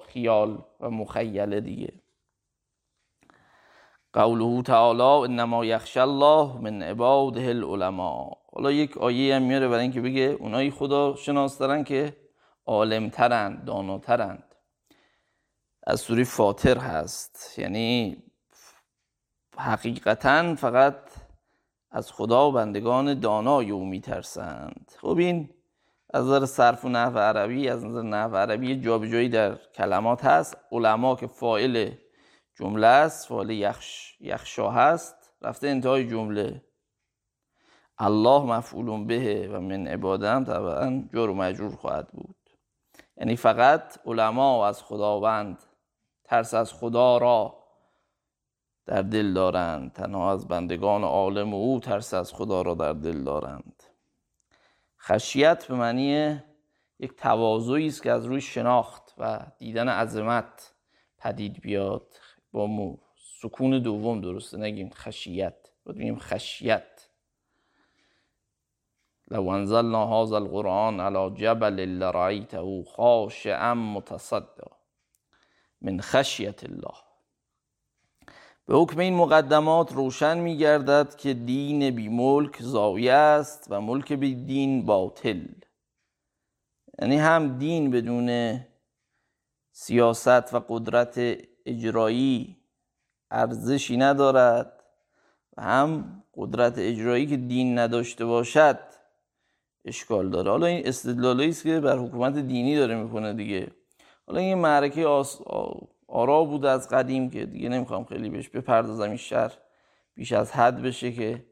خیال 0.06 0.58
و 0.80 0.90
مخیله 0.90 1.60
دیگه. 1.60 1.92
قوله 4.16 4.62
تعالی 4.62 5.02
انما 5.02 5.64
یخش 5.64 5.96
الله 5.96 6.61
من 6.61 6.82
عباده 6.82 7.49
العلماء 7.49 8.32
حالا 8.52 8.73
یک 8.73 8.99
آیه 8.99 9.37
هم 9.37 9.42
میاره 9.42 9.68
برای 9.68 9.82
اینکه 9.82 10.00
بگه 10.00 10.37
اونایی 10.40 10.70
خدا 10.70 11.14
شناس 11.16 11.58
دارن 11.58 11.85
که 11.85 12.16
عالمترند 12.66 13.64
داناترند 13.64 14.54
از 15.87 16.00
سوری 16.00 16.25
فاطر 16.25 16.78
هست. 16.78 17.58
یعنی 17.58 18.16
حقیقتا 19.58 20.54
فقط 20.54 20.96
از 21.90 22.12
خدا 22.12 22.49
و 22.49 22.52
بندگان 22.52 23.20
دانای 23.20 23.70
او 23.70 23.85
میترسند. 23.85 24.92
خب 25.00 25.16
این 25.18 25.50
از 26.14 26.25
نظر 26.25 26.46
صرف 26.46 26.85
و 26.85 26.88
نحو 26.88 27.18
عربی 27.18 27.68
از 27.68 27.85
نظر 27.85 28.02
نحو 28.02 28.37
عربی 28.37 28.80
جابجایی 28.80 29.28
در 29.28 29.54
کلمات 29.75 30.25
هست. 30.25 30.56
علما 30.73 31.16
که 31.16 31.26
فائل 31.26 31.90
جمله 32.56 32.86
است 32.86 33.28
فعال 33.28 33.50
یخش 33.50 34.16
یخشا 34.20 34.70
هست. 34.70 35.34
رفته 35.42 35.68
انتهای 35.68 36.08
جمله. 36.08 36.64
الله 37.98 38.42
مفعول 38.42 39.04
به 39.04 39.48
و 39.48 39.60
من 39.60 39.86
عبادم 39.86 40.44
طبعا 40.44 41.08
جور 41.12 41.30
و 41.30 41.34
مجرور 41.34 41.76
خواهد 41.76 42.08
بود. 42.08 42.36
یعنی 43.16 43.36
فقط 43.36 43.98
علما 44.06 44.66
از 44.66 44.82
خداوند 44.82 45.62
ترس 46.25 46.54
از 46.54 46.72
خدا 46.72 47.18
را 47.18 47.58
در 48.86 49.02
دل 49.02 49.32
دارند. 49.32 49.92
تنها 49.92 50.32
از 50.32 50.48
بندگان 50.48 51.04
عالم 51.04 51.54
و 51.54 51.56
او 51.56 51.80
ترس 51.80 52.14
از 52.14 52.32
خدا 52.32 52.62
را 52.62 52.75
در 52.75 52.92
دل 52.92 53.25
دارند. 53.25 53.82
خشیت 55.00 55.66
به 55.66 55.75
معنی 55.75 56.42
یک 56.98 57.16
تواضعی 57.16 57.86
است 57.86 58.02
که 58.02 58.12
از 58.12 58.25
روی 58.25 58.40
شناخت 58.40 59.14
و 59.18 59.46
دیدن 59.58 59.88
عظمت 59.88 60.75
پدید 61.18 61.60
بیاد. 61.60 62.14
با 62.56 62.66
مو. 62.66 62.96
سکون 63.42 63.78
دوم 63.78 64.20
درسته 64.20 64.56
نگیم 64.56 64.90
خشیت. 64.90 65.56
باید 65.84 65.98
بگیم 65.98 66.18
خشیت. 66.18 67.08
لو 69.30 69.48
انزلنا 69.48 70.06
هذا 70.06 70.36
القرآن 70.36 71.00
على 71.00 71.30
جبل 71.34 71.80
لرأيته 71.98 72.84
خاشعا 72.84 73.75
متصدا 73.75 74.70
من 75.80 76.00
خشیت 76.00 76.64
الله. 76.64 76.96
به 78.66 78.75
حکم 78.75 78.98
این 78.98 79.14
مقدمات 79.14 79.92
روشن 79.92 80.38
می 80.38 80.56
گردد 80.56 81.16
که 81.16 81.34
دین 81.34 81.90
بی 81.90 82.08
ملک 82.08 82.62
زاویه 82.62 83.12
است 83.12 83.66
و 83.70 83.80
ملک 83.80 84.12
بی 84.12 84.34
دین 84.34 84.86
باطل. 84.86 85.46
یعنی 86.98 87.16
هم 87.16 87.58
دین 87.58 87.90
بدون 87.90 88.60
سیاست 89.72 90.54
و 90.54 90.60
قدرت 90.68 91.18
اجرایی 91.66 92.56
ارزشی 93.30 93.96
ندارد 93.96 94.82
و 95.56 95.62
هم 95.62 96.23
قدرت 96.37 96.75
اجرایی 96.78 97.26
که 97.26 97.37
دین 97.37 97.78
نداشته 97.78 98.25
باشد 98.25 98.78
اشکال 99.85 100.30
داره. 100.30 100.50
حالا 100.50 100.66
این 100.66 100.87
استدلالی 100.87 101.49
است 101.49 101.62
که 101.62 101.80
بر 101.80 101.99
حکومت 101.99 102.38
دینی 102.38 102.76
داره 102.76 103.02
می‌کنه 103.02 103.32
دیگه. 103.32 103.70
حالا 104.26 104.40
این 104.40 104.58
معرکه 104.58 105.06
آس... 105.06 105.40
آرا 106.08 106.44
بود 106.44 106.66
از 106.66 106.88
قدیم 106.88 107.30
که 107.30 107.46
دیگه 107.46 107.68
نمی‌خوام 107.68 108.04
خیلی 108.04 108.28
بهش 108.30 108.49
بپردازم 108.49 109.08
این 109.08 109.16
شهر 109.16 109.52
بیش 110.14 110.32
از 110.32 110.52
حد 110.52 110.82
بشه 110.82 111.12
که 111.12 111.46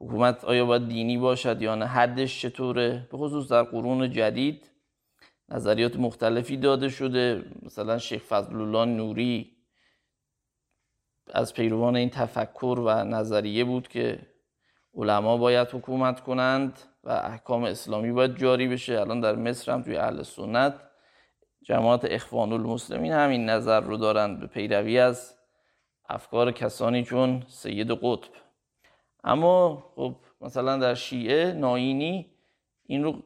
حکومت 0.00 0.44
آیا 0.44 0.66
باید 0.66 0.88
دینی 0.88 1.18
باشد 1.18 1.62
یا 1.62 1.74
نه 1.74 1.86
حدش 1.86 2.42
چطوره؟ 2.42 3.08
به 3.10 3.18
خصوص 3.18 3.48
در 3.48 3.62
قرون 3.62 4.10
جدید 4.10 4.70
نظریات 5.48 5.96
مختلفی 5.96 6.56
داده 6.56 6.88
شده. 6.88 7.44
مثلا 7.62 7.98
شیخ 7.98 8.22
فضل 8.22 8.56
الله 8.56 8.84
نوری 8.84 9.56
از 11.34 11.54
پیروان 11.54 11.96
این 11.96 12.10
تفکر 12.10 12.80
و 12.84 13.04
نظریه 13.04 13.64
بود 13.64 13.88
که 13.88 14.18
علما 14.94 15.36
باید 15.36 15.68
حکومت 15.68 16.20
کنند 16.20 16.78
و 17.04 17.10
احکام 17.10 17.64
اسلامی 17.64 18.12
باید 18.12 18.36
جاری 18.36 18.68
بشه. 18.68 19.00
الان 19.00 19.20
در 19.20 19.34
مصر 19.34 19.72
هم 19.72 19.82
توی 19.82 19.96
اهل 19.96 20.22
سنت 20.22 20.74
جماعت 21.62 22.04
اخوان 22.04 22.52
المسلمین 22.52 23.12
همین 23.12 23.50
نظر 23.50 23.80
رو 23.80 23.96
دارند 23.96 24.40
به 24.40 24.46
پیروی 24.46 24.98
از 24.98 25.34
افکار 26.08 26.52
کسانی 26.52 27.04
چون 27.04 27.42
سید 27.48 27.90
قطب. 27.90 28.30
اما 29.24 29.84
خب 29.96 30.16
مثلا 30.40 30.76
در 30.78 30.94
شیعه 30.94 31.52
ناینی 31.52 32.30
این 32.86 33.04
رو 33.04 33.22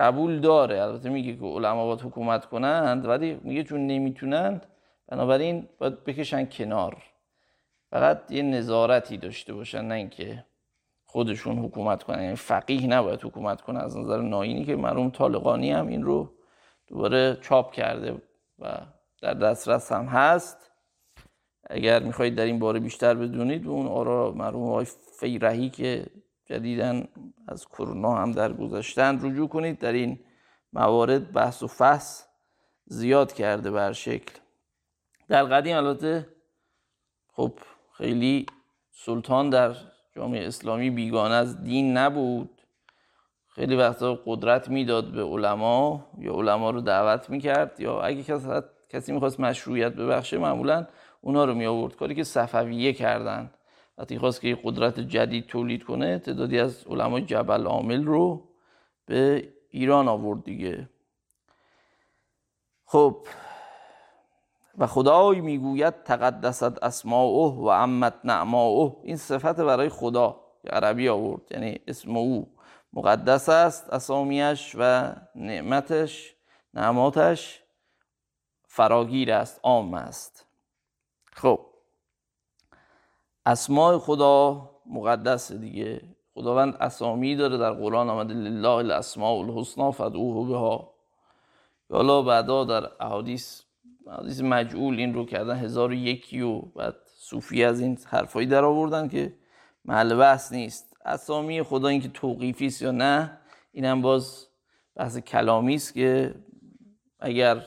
قبول 0.00 0.40
داره. 0.40 0.82
البته 0.82 1.08
میگه 1.08 1.36
که 1.36 1.44
علما 1.44 1.86
باید 1.86 2.00
حکومت 2.00 2.44
کنند 2.44 3.08
ولی 3.08 3.40
میگه 3.42 3.64
چون 3.64 3.86
نمی‌تونند 3.86 4.66
بنابراین 5.08 5.68
باید 5.78 6.04
بکشن 6.04 6.44
کنار. 6.44 7.02
فقط 7.90 8.30
یه 8.30 8.42
نظارتی 8.42 9.16
داشته 9.16 9.54
باشن 9.54 9.84
نه 9.84 9.94
اینکه 9.94 10.44
خودشون 11.04 11.58
حکومت 11.58 12.02
کنن. 12.02 12.22
یعنی 12.22 12.36
فقیه 12.36 12.86
نباید 12.86 13.24
حکومت 13.24 13.60
کنه. 13.60 13.78
از 13.78 13.96
نظر 13.96 14.20
ناینی 14.20 14.64
که 14.64 14.76
مرحوم 14.76 15.10
طالقانی 15.10 15.70
هم 15.70 15.86
این 15.88 16.02
رو 16.02 16.32
دوباره 16.86 17.36
چاپ 17.40 17.72
کرده 17.72 18.22
و 18.58 18.78
در 19.22 19.34
دسترس 19.34 19.92
هم 19.92 20.04
هست. 20.04 20.70
اگر 21.70 22.02
می‌خواهید 22.02 22.34
در 22.34 22.44
این 22.44 22.58
باره 22.58 22.80
بیشتر 22.80 23.14
بدونید 23.14 23.66
اون 23.66 23.86
آرا 23.86 24.30
مرحوم 24.30 24.62
آقای 24.62 24.86
فیرهی 25.20 25.70
که 25.70 26.06
جدیدن 26.50 27.08
از 27.48 27.68
کرونا 27.68 28.14
هم 28.14 28.32
در 28.32 28.52
گذاشتن 28.52 29.26
رجوع 29.26 29.48
کنید 29.48 29.78
در 29.78 29.92
این 29.92 30.18
موارد 30.72 31.32
بحث 31.32 31.62
و 31.62 31.66
فحص 31.66 32.26
زیاد 32.86 33.32
کرده 33.32 33.70
بر 33.70 33.92
شکل. 33.92 34.38
در 35.28 35.44
قدیم 35.44 35.76
البته 35.76 36.28
خب 37.32 37.52
خیلی 37.92 38.46
سلطان 38.92 39.50
در 39.50 39.74
جامعه 40.16 40.46
اسلامی 40.46 40.90
بیگانه 40.90 41.34
از 41.34 41.64
دین 41.64 41.96
نبود. 41.96 42.50
خیلی 43.48 43.76
وقتا 43.76 44.18
قدرت 44.26 44.68
می‌داد 44.68 45.12
به 45.12 45.22
علما 45.22 46.06
یا 46.18 46.34
علما 46.34 46.70
رو 46.70 46.80
دعوت 46.80 47.30
می‌کرد 47.30 47.80
یا 47.80 48.00
اگه 48.00 48.40
کسی 48.88 49.12
می‌خواست 49.12 49.40
مشروعیت 49.40 49.92
ببخشه 49.92 50.38
معمولا 50.38 50.86
اونا 51.20 51.44
رو 51.44 51.54
می 51.54 51.66
آورد 51.66 51.96
کاری 51.96 52.14
که 52.14 52.24
صفویه 52.24 52.92
کردن. 52.92 53.50
وقتی 54.00 54.18
خواست 54.18 54.40
که 54.40 54.58
قدرت 54.64 55.00
جدید 55.00 55.46
تولید 55.46 55.84
کنه 55.84 56.18
تعدادی 56.18 56.58
از 56.58 56.86
علمای 56.86 57.22
جبل 57.22 57.66
عامل 57.66 58.04
رو 58.04 58.48
به 59.06 59.52
ایران 59.70 60.08
آورد 60.08 60.44
دیگه. 60.44 60.88
خب 62.84 63.26
و 64.78 64.86
خدای 64.86 65.40
می‌گوید 65.40 66.02
تقدست 66.02 66.62
اسماؤه 66.84 67.54
و 67.54 67.70
عمت 67.70 68.14
نعماؤه. 68.24 68.96
این 69.02 69.16
صفت 69.16 69.60
برای 69.60 69.88
خدا 69.88 70.40
عربی 70.70 71.08
آورد 71.08 71.42
یعنی 71.50 71.80
اسم 71.88 72.16
او. 72.16 72.54
مقدس 72.92 73.48
است 73.48 73.90
اسامیش 73.90 74.76
و 74.78 75.12
نعمتش 75.34 76.34
نعماتش 76.74 77.62
فراگیر 78.66 79.32
است 79.32 79.60
عام 79.62 79.94
است. 79.94 80.46
خب. 81.32 81.69
اسماء 83.46 83.98
خدا 83.98 84.70
مقدس 84.86 85.52
دیگه. 85.52 86.00
خداوند 86.34 86.76
اسامی 86.80 87.36
داره 87.36 87.58
در 87.58 87.72
قرآن 87.72 88.10
آمده 88.10 88.34
لله 88.34 88.68
الاسماء 88.68 89.38
الحسنا 89.38 89.90
فدعوه 89.90 90.48
بها. 90.48 90.94
حالا 91.90 92.22
بعدا 92.22 92.64
در 92.64 92.90
احادیث 93.00 93.62
حدیث 94.18 94.40
مجعول 94.40 94.98
این 94.98 95.14
رو 95.14 95.26
کردن 95.26 95.56
هزار 95.56 95.90
و 95.90 95.94
یکی 95.94 96.40
و 96.40 96.60
بعد 96.60 96.96
صوفی 97.16 97.64
از 97.64 97.80
این 97.80 97.98
حرفایی 98.06 98.46
در 98.46 98.64
آوردن 98.64 99.08
که 99.08 99.34
محل 99.84 100.14
بحث 100.14 100.52
نیست. 100.52 100.96
اسامی 101.04 101.62
خدا 101.62 101.88
این 101.88 102.00
که 102.00 102.08
توقیفی 102.08 102.66
است 102.66 102.82
یا 102.82 102.90
نه 102.90 103.38
اینم 103.72 104.02
باز 104.02 104.46
بحث 104.96 105.18
کلامی 105.18 105.74
است 105.74 105.94
که 105.94 106.34
اگر 107.20 107.66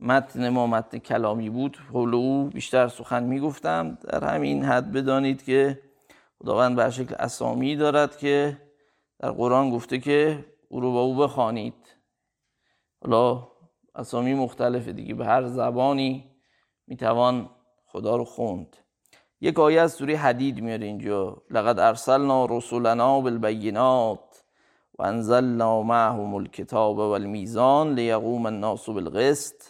متن 0.00 0.48
ما 0.48 0.66
متن 0.66 0.98
کلامی 0.98 1.50
بود. 1.50 1.76
حول 1.76 2.14
او 2.14 2.50
بیشتر 2.54 2.88
سخن 2.88 3.22
می‌گفتم. 3.22 3.98
در 4.08 4.34
همین 4.34 4.64
حد 4.64 4.92
بدانید 4.92 5.44
که 5.44 5.80
خداوند 6.38 6.76
به 6.76 6.90
شکل 6.90 7.14
اسامی 7.18 7.76
دارد 7.76 8.16
که 8.16 8.58
در 9.18 9.30
قرآن 9.30 9.70
گفته 9.70 9.98
که 9.98 10.44
او 10.68 10.80
رو 10.80 10.92
با 10.92 11.00
او 11.00 11.16
بخوانید. 11.16 11.96
حالا 13.04 13.48
اسامی 13.94 14.34
مختلفه 14.34 14.92
دیگه. 14.92 15.14
به 15.14 15.26
هر 15.26 15.46
زبانی 15.46 16.30
می‌توان 16.86 17.50
خدا 17.86 18.16
رو 18.16 18.24
خوند. 18.24 18.76
یک 19.40 19.58
آیه 19.58 19.80
از 19.80 19.92
سوره 19.92 20.16
حدید 20.16 20.60
میاره 20.60 20.86
اینجا. 20.86 21.42
لقد 21.50 21.78
ارسلنا 21.78 22.46
رسولنا 22.46 23.20
بالبینات 23.20 24.44
و 24.98 25.02
انزلنا 25.02 25.82
معهم 25.82 26.34
الكتاب 26.34 26.98
والمیزان 26.98 27.94
لیقوم 27.94 28.46
الناس 28.46 28.88
بالقسط 28.88 29.62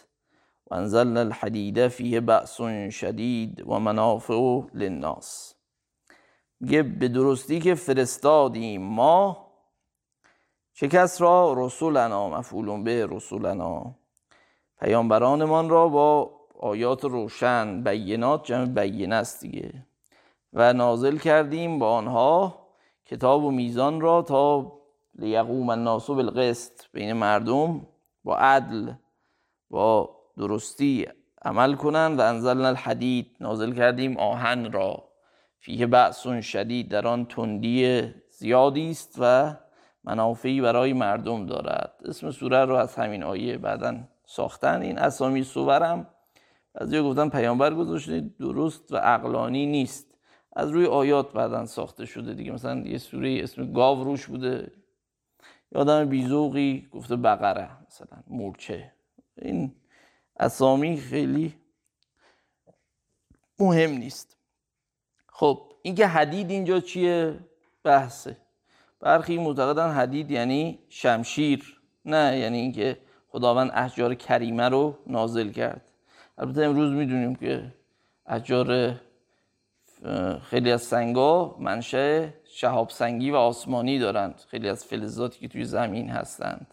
و 0.71 0.73
انزلنا 0.73 1.19
الحدید 1.19 1.87
فیه 1.87 2.19
بأس 2.19 2.61
شدید 2.89 3.67
و 3.67 3.79
منافع 3.79 4.61
للناس. 4.73 5.55
میگه 6.59 6.83
به 6.83 7.07
درستی 7.07 7.59
که 7.59 7.75
فرستادیم 7.75 8.81
ما 8.81 9.47
چه 10.73 10.87
کس 10.87 11.21
را؟ 11.21 11.53
رسولنا 11.57 12.29
مفعول 12.29 12.83
به 12.83 13.07
رسولنا. 13.11 13.95
پیامبرانمان 14.79 15.69
را 15.69 15.87
با 15.87 16.31
آیات 16.59 17.05
روشن 17.05 17.83
بینات 17.83 18.45
جمع 18.45 18.65
بینه 18.65 19.15
است 19.15 19.41
دیگه. 19.41 19.73
و 20.53 20.73
نازل 20.73 21.17
کردیم 21.17 21.79
با 21.79 21.93
آنها 21.93 22.57
کتاب 23.05 23.43
و 23.43 23.51
میزان 23.51 24.01
را 24.01 24.21
تا 24.21 24.71
لیقوم 25.15 25.69
الناس 25.69 26.09
بالقسط 26.09 26.83
بین 26.93 27.13
مردم 27.13 27.87
با 28.23 28.37
عدل 28.37 28.93
با 29.69 30.20
درستی 30.37 31.07
عمل 31.41 31.75
کنند 31.75 32.19
و 32.19 32.21
انزلنا 32.21 32.67
الحدید 32.67 33.35
نازل 33.39 33.73
کردیم 33.73 34.17
آهن 34.17 34.71
را. 34.71 35.11
فیه 35.59 35.87
بأس 35.87 36.27
شدید 36.27 36.89
در 36.89 37.07
آن 37.07 37.25
تندی 37.25 38.03
زیادی 38.29 38.89
است 38.89 39.15
و 39.19 39.55
منافعی 40.03 40.61
برای 40.61 40.93
مردم 40.93 41.45
دارد. 41.45 41.93
اسم 42.05 42.31
سوره 42.31 42.65
رو 42.65 42.75
از 42.75 42.95
همین 42.95 43.23
آیه 43.23 43.57
بعدا 43.57 43.97
ساختن. 44.25 44.81
این 44.81 44.97
اسامی 44.97 45.43
سورم 45.43 46.07
از 46.75 46.95
گفتن 46.95 47.29
پیامبر 47.29 47.73
گذاشته 47.73 48.19
درست 48.39 48.93
و 48.93 48.97
عقلانی 48.97 49.65
نیست. 49.65 50.17
از 50.53 50.69
روی 50.69 50.85
آیات 50.85 51.33
بعدا 51.33 51.65
ساخته 51.65 52.05
شده 52.05 52.33
دیگه. 52.33 52.51
مثلا 52.51 52.79
یه 52.79 52.97
سوره 52.97 53.39
اسم 53.43 53.73
گاو 53.73 54.03
روش 54.03 54.27
بوده. 54.27 54.71
یادم 55.75 56.05
بیزوقی 56.05 56.87
گفته 56.91 57.15
بقره 57.15 57.69
مثلا 57.87 58.17
مورچه. 58.27 58.91
این 59.37 59.75
اسامی 60.41 60.97
خیلی 60.97 61.55
مهم 63.59 63.91
نیست. 63.91 64.37
خب 65.29 65.61
اینکه 65.81 66.07
حدید 66.07 66.51
اینجا 66.51 66.79
چیه؟ 66.79 67.39
بحثه. 67.83 68.37
برخی 68.99 69.37
معتقدن 69.37 69.89
حدید 69.89 70.31
یعنی 70.31 70.79
شمشیر. 70.89 71.81
نه 72.05 72.37
یعنی 72.37 72.57
اینکه 72.57 72.97
خداوند 73.27 73.71
احجار 73.73 74.15
کریمه 74.15 74.69
رو 74.69 74.97
نازل 75.07 75.49
کرد. 75.49 75.91
البته 76.37 76.65
امروز 76.65 76.91
می‌دونیم 76.91 77.35
که 77.35 77.73
احجار 78.25 78.99
خیلی 80.43 80.71
از 80.71 80.81
سنگا 80.81 81.55
منشأ 81.59 82.27
شهاب 82.45 82.89
سنگی 82.89 83.31
و 83.31 83.35
آسمانی 83.35 83.99
دارند. 83.99 84.41
خیلی 84.47 84.69
از 84.69 84.85
فلزاتی 84.85 85.39
که 85.39 85.47
توی 85.47 85.65
زمین 85.65 86.09
هستند. 86.09 86.67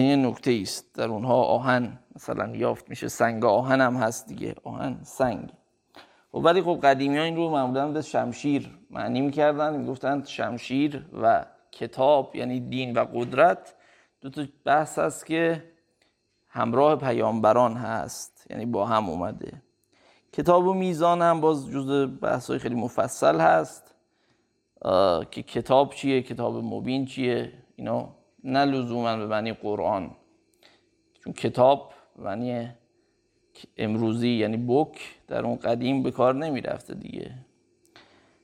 این 0.00 0.26
نکته 0.26 0.58
است 0.62 0.94
در 0.94 1.08
اونها 1.08 1.42
آهن 1.42 1.98
مثلا 2.14 2.56
یافت 2.56 2.90
میشه 2.90 3.08
سنگ. 3.08 3.44
آهن 3.44 3.80
هم 3.80 3.96
هست 3.96 4.28
دیگه. 4.28 4.54
آهن 4.64 4.98
سنگ. 5.02 5.44
و 5.44 6.38
خب 6.38 6.44
ولی 6.44 6.62
خب 6.62 6.80
قدیمی 6.82 7.18
این 7.18 7.36
رو 7.36 7.50
معمولا 7.50 7.88
به 7.88 8.02
شمشیر 8.02 8.78
معنی 8.90 9.20
می‌کردن. 9.20 9.76
می‌گفتند 9.76 10.26
شمشیر 10.26 11.06
و 11.22 11.46
کتاب 11.72 12.36
یعنی 12.36 12.60
دین 12.60 12.98
و 12.98 13.04
قدرت. 13.14 13.74
دو 14.20 14.30
تا 14.30 14.44
بحث 14.64 14.98
هست 14.98 15.26
که 15.26 15.64
همراه 16.48 16.96
پیامبران 16.96 17.74
هست. 17.74 18.46
یعنی 18.50 18.66
با 18.66 18.86
هم 18.86 19.08
اومده. 19.08 19.62
کتاب 20.32 20.66
و 20.66 20.74
میزان 20.74 21.22
هم 21.22 21.40
باز 21.40 21.70
جز 21.70 22.08
بحث 22.20 22.50
های 22.50 22.58
خیلی 22.58 22.74
مفصل 22.74 23.40
هست. 23.40 23.94
که 25.30 25.42
کتاب 25.42 25.92
چیه؟ 25.94 26.22
کتاب 26.22 26.56
مبین 26.56 27.06
چیه؟ 27.06 27.52
اینا 27.76 28.15
نه 28.46 28.64
لزوما 28.64 29.16
به 29.16 29.26
معنی 29.26 29.52
قرآن. 29.52 30.10
چون 31.24 31.32
کتاب 31.32 31.92
معنی 32.18 32.68
امروزی 33.76 34.28
یعنی 34.28 34.56
بک 34.56 34.98
در 35.28 35.44
اون 35.44 35.56
قدیم 35.56 36.02
به 36.02 36.10
کار 36.10 36.34
نمی 36.34 36.60
رفته 36.60 36.94
دیگه. 36.94 37.30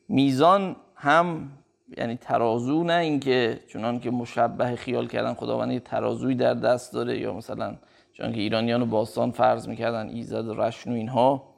میزان 0.09 0.77
هم 0.95 1.51
یعنی 1.97 2.17
ترازو 2.17 2.85
نه 2.85 2.93
اینکه 2.93 3.61
چنان 3.73 4.01
که 4.01 4.11
مشبه 4.11 4.77
خیال 4.77 5.07
کردن 5.07 5.35
خداوند 5.35 5.79
ترازوی 5.79 6.35
در 6.35 6.55
دست 6.55 6.93
داره 6.93 7.19
یا 7.19 7.35
مثلا 7.35 7.77
چون 8.13 8.33
که 8.33 8.41
ایرانیان 8.41 8.91
باستان 8.91 9.31
فرض 9.31 9.69
می‌کردن 9.69 10.09
ایزد 10.09 10.61
رشن 10.61 10.93
و 10.93 10.95
اینها. 10.95 11.53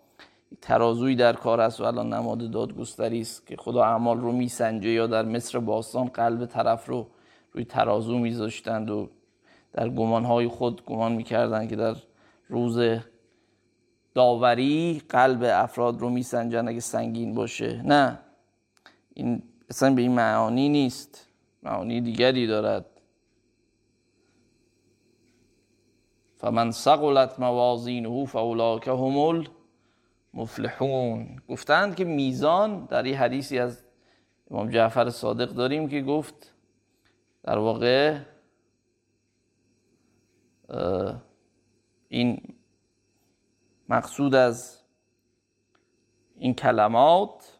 ترازوی 0.62 1.16
در 1.16 1.32
کار 1.32 1.60
است 1.60 1.80
و 1.80 1.84
الان 1.84 2.12
نماد 2.12 2.50
دادگستری 2.50 3.20
است 3.20 3.46
که 3.46 3.56
خدا 3.56 3.84
اعمال 3.84 4.20
رو 4.20 4.32
میسنجه 4.32 4.88
یا 4.88 5.06
در 5.06 5.24
مصر 5.24 5.58
باستان 5.58 6.06
قلب 6.06 6.46
طرف 6.46 6.86
رو 6.86 7.06
روی 7.54 7.64
ترازو 7.64 8.18
میذاشتند 8.18 8.90
و 8.90 9.10
در 9.72 9.88
گمانهای 9.88 10.48
خود 10.48 10.84
گمان 10.84 11.12
می‌کردند 11.12 11.68
که 11.68 11.76
در 11.76 11.96
روز 12.48 12.78
داوری 14.14 15.02
قلب 15.08 15.42
افراد 15.42 16.00
رو 16.00 16.10
میسنجن 16.10 16.68
اگه 16.68 16.80
سنگین 16.80 17.34
باشه. 17.34 17.82
نه 17.82 18.18
این 19.14 19.42
اصلا 19.70 19.94
به 19.94 20.02
این 20.02 20.12
معانی 20.12 20.68
نیست. 20.68 21.28
معانی 21.62 22.00
دیگری 22.00 22.46
دارد. 22.46 22.86
فمن 26.36 26.70
ثقلت 26.70 27.40
موازینه 27.40 28.24
فاولاک 28.26 28.88
هم 28.88 29.44
المفلحون. 30.34 31.42
گفتند 31.48 31.96
که 31.96 32.04
میزان 32.04 32.84
در 32.84 33.02
این 33.02 33.14
حدیثی 33.14 33.58
از 33.58 33.84
امام 34.50 34.70
جعفر 34.70 35.10
صادق 35.10 35.48
داریم 35.48 35.88
که 35.88 36.02
گفت 36.02 36.53
در 37.44 37.58
واقع 37.58 38.18
این 42.08 42.42
مقصود 43.88 44.34
از 44.34 44.80
این 46.36 46.54
کلمات 46.54 47.58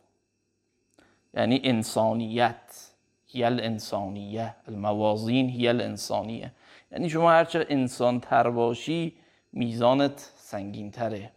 یعنی 1.35 1.61
انسانیت 1.65 2.91
هی 3.27 3.45
الانسانیه 3.45 4.55
الموازین 4.69 5.49
هی 5.49 5.69
الانسانیه 5.69 6.53
یعنی 6.93 7.11
شما 7.11 7.31
هرچه 7.31 7.67
انسان 7.69 8.21
تر 8.21 8.51
باشی 8.51 9.17
میزانت 9.53 10.33
سنگین 10.37 10.91
تره 10.91 11.33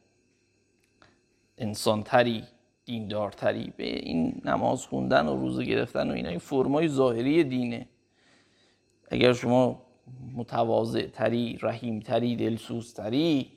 انسان 1.57 2.03
تری 2.03 2.43
دیندارتری. 2.85 3.73
به 3.77 3.83
این 3.83 4.41
نماز 4.45 4.85
خوندن 4.85 5.27
و 5.27 5.35
روزه 5.35 5.63
گرفتن 5.63 6.09
و 6.09 6.13
اینا 6.13 6.29
این 6.29 6.39
فرمای 6.39 6.87
ظاهری 6.87 7.43
دینه. 7.43 7.87
اگر 9.07 9.33
شما 9.33 9.81
متواضع 10.35 11.07
تری 11.07 11.57
رحیم 11.61 11.99
تری 11.99 12.35
دلسوز 12.35 12.93
تری 12.93 13.51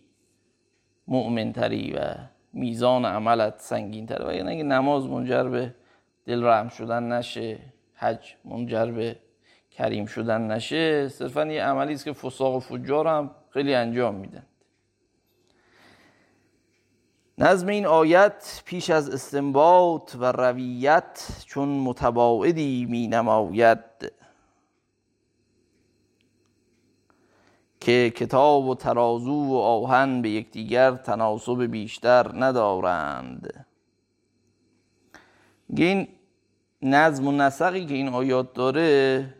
مؤمن 1.08 1.52
تری 1.52 1.92
و 1.92 2.14
میزان 2.52 3.04
عملت 3.04 3.58
سنگین 3.58 4.06
تره 4.06 4.24
و 4.24 4.48
اگه 4.48 4.62
نماز 4.62 5.06
منجر 5.06 5.48
به 5.48 5.74
دل 6.26 6.44
رحم 6.44 6.68
شدن 6.68 7.12
نشه 7.12 7.58
حج 7.94 8.34
منجر 8.44 8.86
به 8.86 9.16
کریم 9.70 10.06
شدن 10.06 10.50
نشه 10.50 11.08
صرفا 11.08 11.46
یه 11.46 11.64
عملی 11.64 11.94
است 11.94 12.04
که 12.04 12.12
فساق 12.12 12.54
و 12.54 12.60
فجار 12.60 13.06
هم 13.06 13.30
خیلی 13.50 13.74
انجام 13.74 14.14
میدن. 14.14 14.46
نظم 17.38 17.66
این 17.66 17.86
آیت 17.86 18.62
پیش 18.64 18.90
از 18.90 19.10
استنباط 19.10 20.16
و 20.18 20.32
رویت 20.32 21.44
چون 21.46 21.68
متباعدی 21.68 22.86
می 22.90 23.08
نماید 23.08 23.78
که 27.80 28.12
کتاب 28.16 28.64
و 28.64 28.74
ترازو 28.74 29.44
و 29.44 29.54
آهن 29.54 30.22
به 30.22 30.30
یکدیگر 30.30 30.90
تناسب 30.90 31.62
بیشتر 31.62 32.30
ندارند. 32.34 33.66
این 35.76 36.08
نظم 36.82 37.26
و 37.26 37.32
نسقی 37.32 37.86
که 37.86 37.94
این 37.94 38.08
آیات 38.08 38.52
داره 38.54 39.34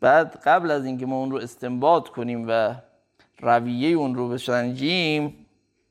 بعد 0.00 0.36
قبل 0.44 0.70
از 0.70 0.84
اینکه 0.84 1.06
ما 1.06 1.16
اون 1.16 1.30
رو 1.30 1.38
استنباط 1.38 2.08
کنیم 2.08 2.44
و 2.48 2.74
رویه 3.40 3.96
اون 3.96 4.14
رو 4.14 4.28
بشنجیم 4.28 5.46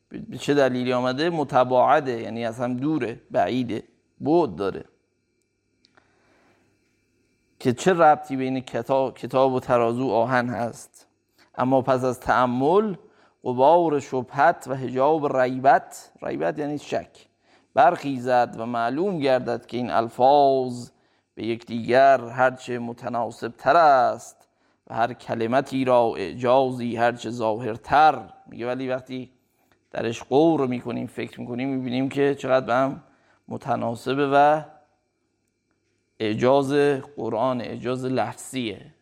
به 0.10 0.38
چه 0.38 0.54
دلیلی 0.54 0.94
آمده؟ 0.94 1.30
متباعده 1.30 2.22
یعنی 2.22 2.46
از 2.46 2.60
هم 2.60 2.78
دوره 2.78 3.22
بعیده 3.32 3.84
بود 4.20 4.56
داره. 4.56 4.86
که 7.62 7.74
چه 7.74 7.94
ربطی 7.94 8.36
بین 8.36 8.60
کتاب, 8.60 9.18
کتاب 9.18 9.54
و 9.54 9.60
ترازو 9.60 10.10
آهن 10.10 10.50
هست. 10.50 11.08
اما 11.58 11.82
پس 11.82 12.04
از 12.04 12.20
تعمل 12.20 12.96
قبار 13.44 14.00
شبهت 14.00 14.66
و 14.68 14.76
هجاب 14.76 15.38
ریبت 15.38 16.12
ریبت 16.22 16.60
یعنی 16.60 16.78
شک 16.78 17.28
برخیزد 17.74 18.56
و 18.58 18.66
معلوم 18.66 19.20
گردد 19.20 19.66
که 19.66 19.78
این 19.78 19.90
الفاظ 19.90 20.90
به 21.36 21.46
یکدیگر 21.46 22.22
هرچه 22.22 22.80
متناسب 22.80 23.54
تر 23.58 23.78
است 23.78 24.48
و 24.88 24.94
هر 24.94 25.14
کلمتی 25.14 25.86
را 25.86 26.14
اعجازی 26.18 26.96
هرچه 26.96 27.30
ظاهرتر. 27.30 28.20
میگه 28.48 28.68
ولی 28.68 28.90
وقتی 28.90 29.32
درش 29.92 30.24
قور 30.24 30.68
می‌کنیم 30.68 31.08
فکر 31.08 31.42
می‌کنیم 31.42 31.70
می‌بینیم 31.70 32.10
که 32.10 32.36
چقدر 32.36 32.66
به 32.66 32.74
هم 32.74 33.04
متناسبه 33.48 34.28
و 34.34 34.62
اعجاز 36.22 36.74
قرآن 37.16 37.62
اعجاز 37.62 38.06
لفظیه 38.06 38.94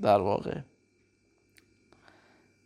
در 0.00 0.20
واقع. 0.20 0.58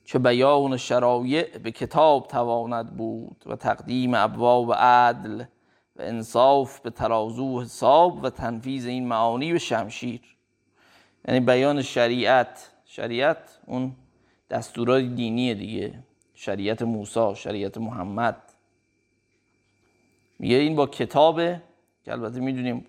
چه 0.04 0.18
بیان 0.18 0.76
شرایع 0.76 1.58
به 1.58 1.70
کتاب 1.70 2.26
تواند 2.26 2.96
بود 2.96 3.44
و 3.46 3.56
تقدیم 3.56 4.14
ابواب 4.14 4.72
عدل 4.72 5.44
و 5.96 6.02
انصاف 6.02 6.80
به 6.80 6.90
ترازو 6.90 7.60
حساب 7.60 8.24
و 8.24 8.30
تنفیز 8.30 8.86
این 8.86 9.08
معانی 9.08 9.52
به 9.52 9.58
شمشیر. 9.58 10.20
یعنی 11.28 11.40
بیان 11.40 11.82
شریعت 11.82 12.72
شریعت 12.84 13.58
اون 13.66 13.96
دستورات 14.50 15.02
دینی 15.02 15.54
دیگه. 15.54 16.04
شریعت 16.34 16.82
موسی 16.82 17.34
شریعت 17.34 17.78
محمد. 17.78 18.42
میگه 20.38 20.56
این 20.56 20.76
با 20.76 20.86
کتابه 20.86 21.62
که 22.04 22.12
البته 22.12 22.40
می‌دونیم 22.40 22.86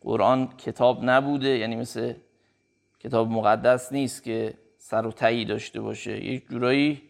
قرآن 0.00 0.48
کتاب 0.58 0.98
نبوده 1.02 1.48
یعنی 1.48 1.76
مثل 1.76 2.14
کتاب 3.00 3.30
مقدس 3.30 3.92
نیست 3.92 4.22
که 4.22 4.54
سر 4.78 5.06
و 5.06 5.12
تایی 5.12 5.44
داشته 5.44 5.80
باشه. 5.80 6.24
یک 6.24 6.48
جورایی 6.48 7.02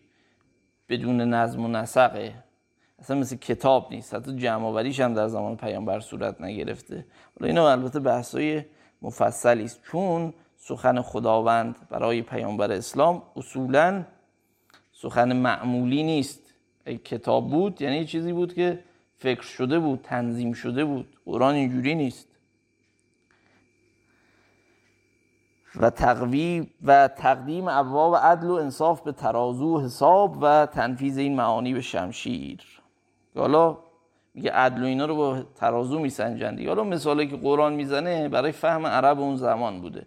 بدون 0.88 1.20
نظم 1.20 1.64
و 1.64 1.68
نسقه. 1.68 2.34
اصلا 2.98 3.16
مثل 3.16 3.36
کتاب 3.36 3.88
نیست. 3.90 4.14
حتی 4.14 4.36
جمع 4.36 4.90
هم 4.90 5.14
در 5.14 5.28
زمان 5.28 5.56
پیامبر 5.56 6.00
صورت 6.00 6.40
نگرفته. 6.40 7.06
حالا 7.38 7.48
اینا 7.48 7.70
البته 7.70 8.00
بحثای 8.00 8.64
مفصلی 9.02 9.64
است. 9.64 9.80
چون 9.82 10.34
سخن 10.56 11.00
خداوند 11.00 11.76
برای 11.90 12.22
پیامبر 12.22 12.72
اسلام 12.72 13.22
اصولا 13.36 14.04
سخن 14.92 15.32
معمولی 15.32 16.02
نیست. 16.02 16.40
ای 16.86 16.98
کتاب 16.98 17.50
بود 17.50 17.82
یعنی 17.82 18.04
چیزی 18.04 18.32
بود 18.32 18.54
که 18.54 18.78
فکر 19.16 19.42
شده 19.42 19.78
بود 19.78 20.00
تنظیم 20.02 20.52
شده 20.52 20.84
بود. 20.84 21.16
قرآن 21.24 21.54
اینجوری 21.54 21.94
نیست. 21.94 22.29
و 25.76 25.90
تقوی 25.90 26.66
و 26.84 27.08
تقدیم 27.08 27.68
ابواب 27.68 28.16
عدل 28.16 28.46
و 28.50 28.54
انصاف 28.54 29.00
به 29.00 29.12
ترازو 29.12 29.80
حساب 29.80 30.38
و 30.40 30.66
تنفیذ 30.66 31.18
این 31.18 31.36
معانی 31.36 31.74
به 31.74 31.80
شمشیر. 31.80 32.60
حالا 33.36 33.78
میگه 34.34 34.50
عدل 34.50 34.82
و 34.82 34.86
اینا 34.86 35.04
رو 35.04 35.16
با 35.16 35.42
ترازو 35.54 35.98
میسنجند 35.98 36.66
حالا 36.66 36.84
مثالی 36.84 37.26
که 37.26 37.36
قرآن 37.36 37.72
می‌زنه 37.72 38.28
برای 38.28 38.52
فهم 38.52 38.86
عرب 38.86 39.20
اون 39.20 39.36
زمان 39.36 39.80
بوده. 39.80 40.06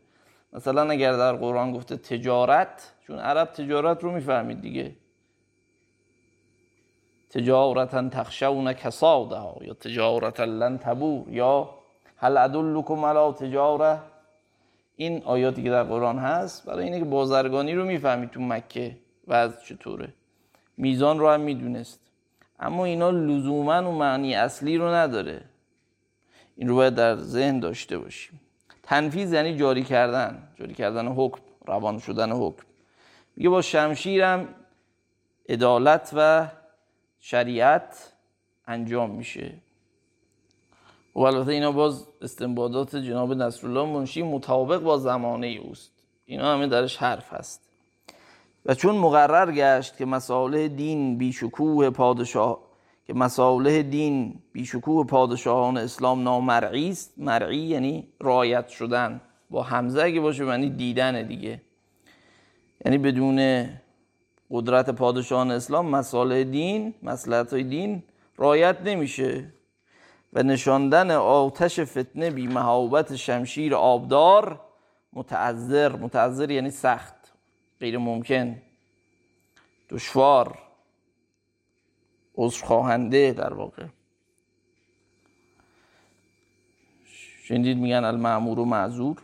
مثلا 0.53 0.89
اگر 0.89 1.17
در 1.17 1.33
قرآن 1.33 1.71
گفته 1.71 1.97
تجارت 1.97 2.93
چون 3.07 3.19
عرب 3.19 3.51
تجارت 3.51 4.03
رو 4.03 4.11
می‌فهمید 4.11 4.61
دیگه. 4.61 4.95
تجارتا 7.29 8.09
تخشون 8.09 8.73
کساده 8.73 9.35
ها 9.35 9.57
یا 9.61 9.73
تجارتا 9.73 10.43
لن 10.43 10.77
تبور 10.77 11.29
یا 11.29 11.69
هل 12.17 12.37
ادلکم 12.37 13.05
علی 13.05 13.33
تجاره؟ 13.33 13.99
این 14.95 15.23
آیاتی 15.23 15.63
که 15.63 15.69
در 15.69 15.83
قرآن 15.83 16.19
هست. 16.19 16.65
برای 16.65 16.83
اینه 16.83 16.99
که 16.99 17.05
بازرگانی 17.05 17.73
رو 17.73 17.85
می‌فهمید 17.85 18.29
تو 18.29 18.41
مکه 18.41 18.97
وضع 19.27 19.61
چطوره. 19.65 20.13
میزان 20.77 21.19
رو 21.19 21.29
هم 21.29 21.41
می‌دونست. 21.41 21.99
اما 22.59 22.85
اینا 22.85 23.09
لزوما 23.09 23.89
و 23.91 23.95
معنی 23.95 24.35
اصلی 24.35 24.77
رو 24.77 24.87
نداره. 24.87 25.41
این 26.55 26.67
رو 26.67 26.75
باید 26.75 26.95
در 26.95 27.15
ذهن 27.15 27.59
داشته 27.59 27.97
باشیم. 27.97 28.39
تنفیذ 28.83 29.33
یعنی 29.33 29.57
جاری 29.57 29.83
کردن. 29.83 30.47
جاری 30.55 30.73
کردن 30.73 31.07
حکم 31.07 31.41
روان 31.65 31.99
شدن 31.99 32.31
حکم. 32.31 32.63
میگه 33.35 33.49
با 33.49 33.61
شمشیرم 33.61 34.47
عدالت 35.49 36.13
و 36.15 36.47
شریعت 37.19 38.13
انجام 38.67 39.09
میشه. 39.09 39.53
و 41.15 41.19
البته 41.19 41.51
اینا 41.51 41.71
باز 41.71 42.07
استنبادات 42.21 42.95
جناب 42.95 43.33
نصرالله 43.33 43.85
منشی 43.85 44.23
مطابق 44.23 44.79
با 44.79 44.97
زمانه 44.97 45.47
اوست. 45.47 45.91
اینا 46.25 46.53
همه 46.53 46.67
درش 46.67 46.97
حرف 46.97 47.33
هست. 47.33 47.61
و 48.65 48.75
چون 48.75 48.95
مقرر 48.95 49.51
گشت 49.51 49.97
که 49.97 50.05
مسائل 50.05 50.67
دین 50.67 51.17
بیشکوه 51.17 51.89
پادشاه 51.89 52.59
که 53.07 53.13
مصالح 53.13 53.81
دین 53.81 54.39
بیشکوه 54.53 55.07
پادشاهان 55.07 55.77
اسلام 55.77 56.23
نامرعی 56.23 56.89
است 56.89 57.13
مرعی 57.17 57.57
یعنی 57.57 58.07
رایت 58.19 58.67
شدن. 58.67 59.21
با 59.49 59.63
حمزه 59.63 60.03
اگه 60.03 60.21
باشه 60.21 60.43
معنی 60.43 60.69
دیدن 60.69 61.27
دیگه. 61.27 61.61
یعنی 62.85 62.97
بدون 62.97 63.69
قدرت 64.51 64.89
پادشاهان 64.89 65.51
اسلام 65.51 65.85
مصالح 65.85 66.43
دین 66.43 66.93
مسلحت 67.03 67.53
های 67.53 67.63
دین 67.63 68.03
رایت 68.37 68.81
نمیشه. 68.81 69.53
و 70.33 70.43
نشاندن 70.43 71.11
آتش 71.11 71.79
فتنه 71.79 72.29
بی 72.29 72.47
محابت 72.47 73.15
شمشیر 73.15 73.75
آبدار 73.75 74.59
متعذر. 75.13 75.95
متعذر 75.95 76.51
یعنی 76.51 76.69
سخت 76.69 77.15
غیر 77.79 77.97
ممکن 77.97 78.61
دشوار 79.89 80.57
خواهنده 82.63 83.33
در 83.33 83.53
واقع. 83.53 83.85
شنیدید 87.43 87.77
میگن 87.77 88.03
المعمور 88.03 88.59
و 88.59 88.65
معذور. 88.65 89.17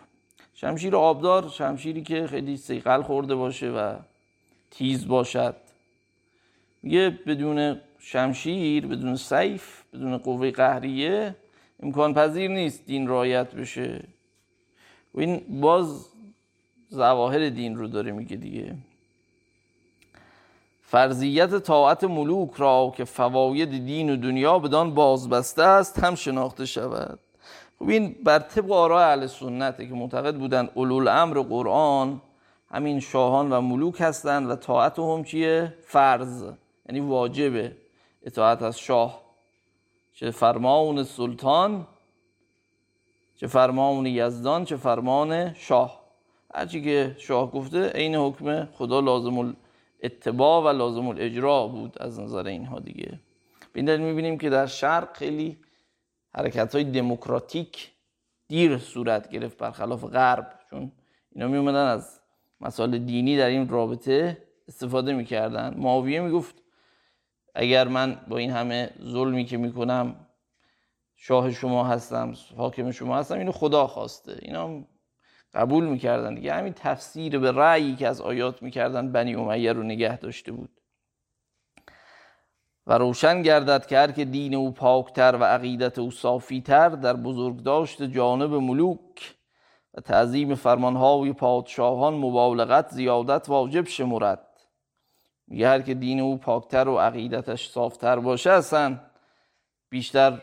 شمشیر 0.54 0.96
آبدار 0.96 1.50
شمشیری 1.50 2.04
که 2.04 2.28
خیلی 2.28 2.58
سیقل 2.58 3.02
خورده 3.02 3.36
باشه 3.36 3.70
و 3.70 3.96
تیز 4.72 5.08
باشد. 5.08 5.56
میگه 6.84 7.10
بدون 7.10 7.82
شمشیر 8.00 8.88
بدون 8.88 9.16
سیف 9.16 9.84
بدون 9.94 10.18
قوه 10.18 10.52
قهریه 10.52 11.36
امکان 11.84 12.14
پذیر 12.14 12.52
نیست 12.52 12.86
دین 12.86 13.08
رایت 13.08 13.56
بشه. 13.56 14.04
و 15.14 15.20
این 15.20 15.62
باز 15.62 16.06
زواهر 16.90 17.50
دین 17.50 17.76
رو 17.76 17.88
داره 17.88 18.12
میگه 18.12 18.36
دیگه. 18.36 18.76
فرضیت 20.82 21.56
طاعت 21.56 22.04
ملوک 22.04 22.52
را 22.58 22.94
که 22.98 23.04
فواید 23.04 23.86
دین 23.86 24.10
و 24.10 24.16
دنیا 24.16 24.60
بدان 24.60 24.94
بازبسته 24.94 25.64
است 25.64 26.00
هم 26.00 26.16
شناخته 26.16 26.66
شود. 26.66 27.20
خب 27.80 27.90
این 27.90 28.16
بر 28.24 28.40
طبق 28.40 28.72
آراء 28.72 29.10
اهل 29.10 29.28
سنته 29.28 29.88
که 29.88 29.94
معتقد 29.94 30.36
بودن 30.36 30.70
اولو 30.74 31.10
امر 31.10 31.42
قرآن 31.42 32.22
همین 32.72 33.00
شاهان 33.00 33.54
و 33.54 33.62
ملوک 33.62 34.02
هستند 34.02 34.50
و 34.50 34.56
طاعت 34.56 35.00
هم 35.00 35.24
چیه؟ 35.24 35.74
فرض 35.86 36.44
یعنی 36.90 37.00
واجبه. 37.00 37.76
اطاعت 38.24 38.62
از 38.62 38.80
شاه. 38.80 39.22
چه 40.14 40.32
فرمان 40.32 41.04
سلطان 41.04 41.88
چه 43.36 43.48
فرمان 43.48 44.06
یزدان 44.06 44.66
چه 44.66 44.76
فرمان 44.76 45.54
شاه. 45.54 46.00
هرچی 46.56 46.82
که 46.82 47.16
شاه 47.20 47.52
گفته 47.52 47.90
عین 47.90 48.16
حکم 48.16 48.66
خدا 48.66 49.00
لازم 49.00 49.56
اتباع 50.04 50.64
و 50.64 50.78
لازم 50.78 51.08
الاجرا 51.08 51.68
بود 51.68 51.98
از 52.02 52.20
نظر 52.20 52.48
اینها 52.48 52.80
دیگه. 52.80 53.20
به 53.74 53.82
این 53.82 53.96
می‌بینیم 54.02 54.38
که 54.38 54.50
در 54.50 54.66
شرق 54.66 55.18
خیلی 55.18 55.58
حرکت 56.36 56.76
های 56.76 56.84
دموکراتیک 56.84 57.92
دیر 58.48 58.78
صورت 58.78 59.30
گرفت 59.30 59.58
برخلاف 59.58 60.04
غرب 60.04 60.60
چون 60.70 60.92
اینا 61.32 61.48
می 61.48 61.70
از 61.70 62.20
مسائل 62.62 62.98
دینی 62.98 63.38
در 63.38 63.48
این 63.48 63.70
رابطه 63.70 64.38
استفاده 64.68 65.14
می‌کردن. 65.14 65.74
معاویه 65.78 66.20
می‌گفت 66.22 66.56
اگر 67.62 67.88
من 67.88 68.22
با 68.28 68.38
این 68.38 68.52
همه 68.52 68.90
ظلمی 69.04 69.46
که 69.46 69.58
می‌کنم 69.58 70.16
شاه 71.16 71.52
شما 71.52 71.84
هستم 71.84 72.34
حاکم 72.58 72.92
شما 72.92 73.18
هستم 73.18 73.38
اینو 73.38 73.52
خدا 73.52 73.88
خواسته. 73.88 74.38
اینا 74.42 74.84
قبول 75.54 75.86
می‌کردن 75.86 76.36
دیگه. 76.36 76.54
همین 76.54 76.74
تفسیر 76.74 77.40
به 77.40 77.52
رأیی 77.52 77.96
که 77.96 78.08
از 78.08 78.22
آیات 78.22 78.62
می‌کردن 78.62 79.12
بنی 79.12 79.36
امیه 79.36 79.74
رو 79.74 79.84
نگه 79.84 80.18
داشته 80.18 80.52
بود. 80.52 80.70
و 82.88 82.98
روشن 82.98 83.42
گردد 83.42 83.86
که 83.86 83.98
هر 83.98 84.12
که 84.12 84.26
دین 84.26 84.56
او 84.56 84.72
پاکتر 84.72 85.38
و 85.40 85.44
عقیدت 85.44 86.00
او 86.00 86.12
صافیتر 86.12 86.90
در 86.90 87.14
بزرگداشت 87.14 88.04
جانب 88.04 88.54
ملوک 88.54 89.36
و 89.94 90.02
تعظیم 90.02 90.56
فرمانهای 90.56 91.34
پادشاهان 91.34 92.14
مبالغت 92.14 92.90
زیادت 92.90 93.50
واجب 93.50 93.88
شمرد. 93.88 94.49
میگه 95.50 95.68
هر 95.68 95.82
که 95.82 95.94
دین 95.94 96.20
او 96.20 96.38
پاکتر 96.38 96.88
و 96.88 96.98
عقیدتش 96.98 97.70
صافتر 97.70 98.20
باشه 98.20 98.52
اصلا 98.52 99.00
بیشتر 99.90 100.42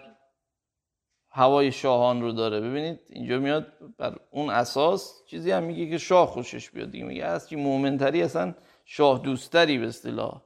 هوای 1.31 1.73
شاهان 1.73 2.23
رو 2.23 2.33
داره. 2.33 2.61
ببینید 2.61 3.01
اینجا 3.09 3.39
میاد 3.39 3.73
بر 3.99 4.19
اون 4.31 4.51
اساس 4.51 5.23
چیزی 5.27 5.51
هم 5.51 5.63
میگه 5.63 5.91
که 5.91 5.99
شاه 5.99 6.27
خوشش 6.27 6.71
بیاد 6.71 6.91
دیگه. 6.91 7.05
میگه 7.05 7.25
از 7.25 7.49
چی 7.49 7.57
مومنتری 7.57 8.23
اصلا 8.23 8.55
شاه 8.85 9.19
دوستری 9.19 9.79
به 9.79 9.87
اصطلاح. 9.87 10.43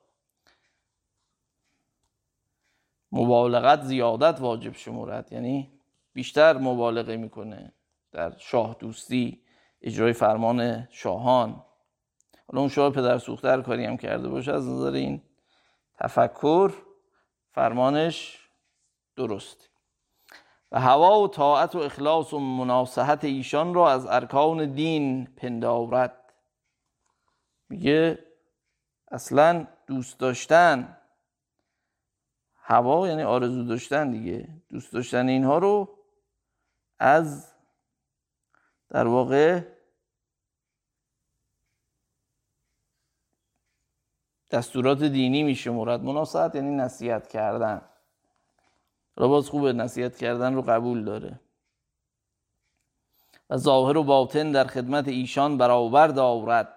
مبالغت 3.13 3.83
زیادت 3.83 4.41
واجب 4.41 4.77
شمورد 4.77 5.33
یعنی 5.33 5.73
بیشتر 6.13 6.59
مبالغه 6.59 7.17
می‌کنه 7.17 7.73
در 8.13 8.37
شاه 8.39 8.77
دوستی 8.79 9.43
اجرای 9.83 10.13
فرمان 10.13 10.89
شاهان. 10.91 11.65
حالا 12.51 12.61
اون 12.61 12.69
شاه 12.69 12.93
پدر 12.93 13.19
سوختر 13.19 13.63
کاری 13.63 13.85
هم 13.85 13.97
کرده 13.97 14.29
باشه 14.29 14.53
از 14.53 14.69
نظر 14.69 14.93
این 14.93 15.23
تفکر 15.99 16.73
فرمانش 17.53 18.49
درست. 19.17 19.71
و 20.73 20.81
هوا 20.81 21.21
و 21.21 21.29
طاعت 21.29 21.75
و 21.75 21.79
اخلاص 21.79 22.33
و 22.33 22.39
مناصحت 22.39 23.25
ایشان 23.25 23.75
را 23.75 23.91
از 23.91 24.07
ارکان 24.07 24.73
دین 24.73 25.27
پندارد. 25.37 26.33
میگه 27.69 28.19
اصلا 29.11 29.67
دوست 29.87 30.19
داشتن 30.19 30.97
هوا 32.57 33.09
یعنی 33.09 33.23
آرزو 33.23 33.65
داشتن 33.65 34.11
دیگه. 34.11 34.49
دوست 34.71 34.93
داشتن 34.93 35.29
اینها 35.29 35.59
رو 35.59 35.99
از 36.99 37.53
در 38.89 39.07
واقع 39.07 39.63
دستورات 44.51 45.03
دینی 45.03 45.43
میشه 45.43 45.71
مراد. 45.71 46.03
مناسبت 46.03 46.55
یعنی 46.55 46.77
نصیحت 46.77 47.29
کردن. 47.29 47.83
را 49.17 49.29
باز 49.29 49.49
خوبه 49.49 49.73
نصیحت 49.73 50.17
کردن 50.17 50.55
رو 50.55 50.63
قبول 50.63 51.05
داره. 51.05 51.41
و 53.51 53.57
ظاهر 53.57 53.97
و 53.97 54.05
باطن 54.05 54.53
در 54.53 54.65
خدمت 54.65 55.09
ایشان 55.09 55.59
برابر 55.59 56.07
دارد 56.07 56.77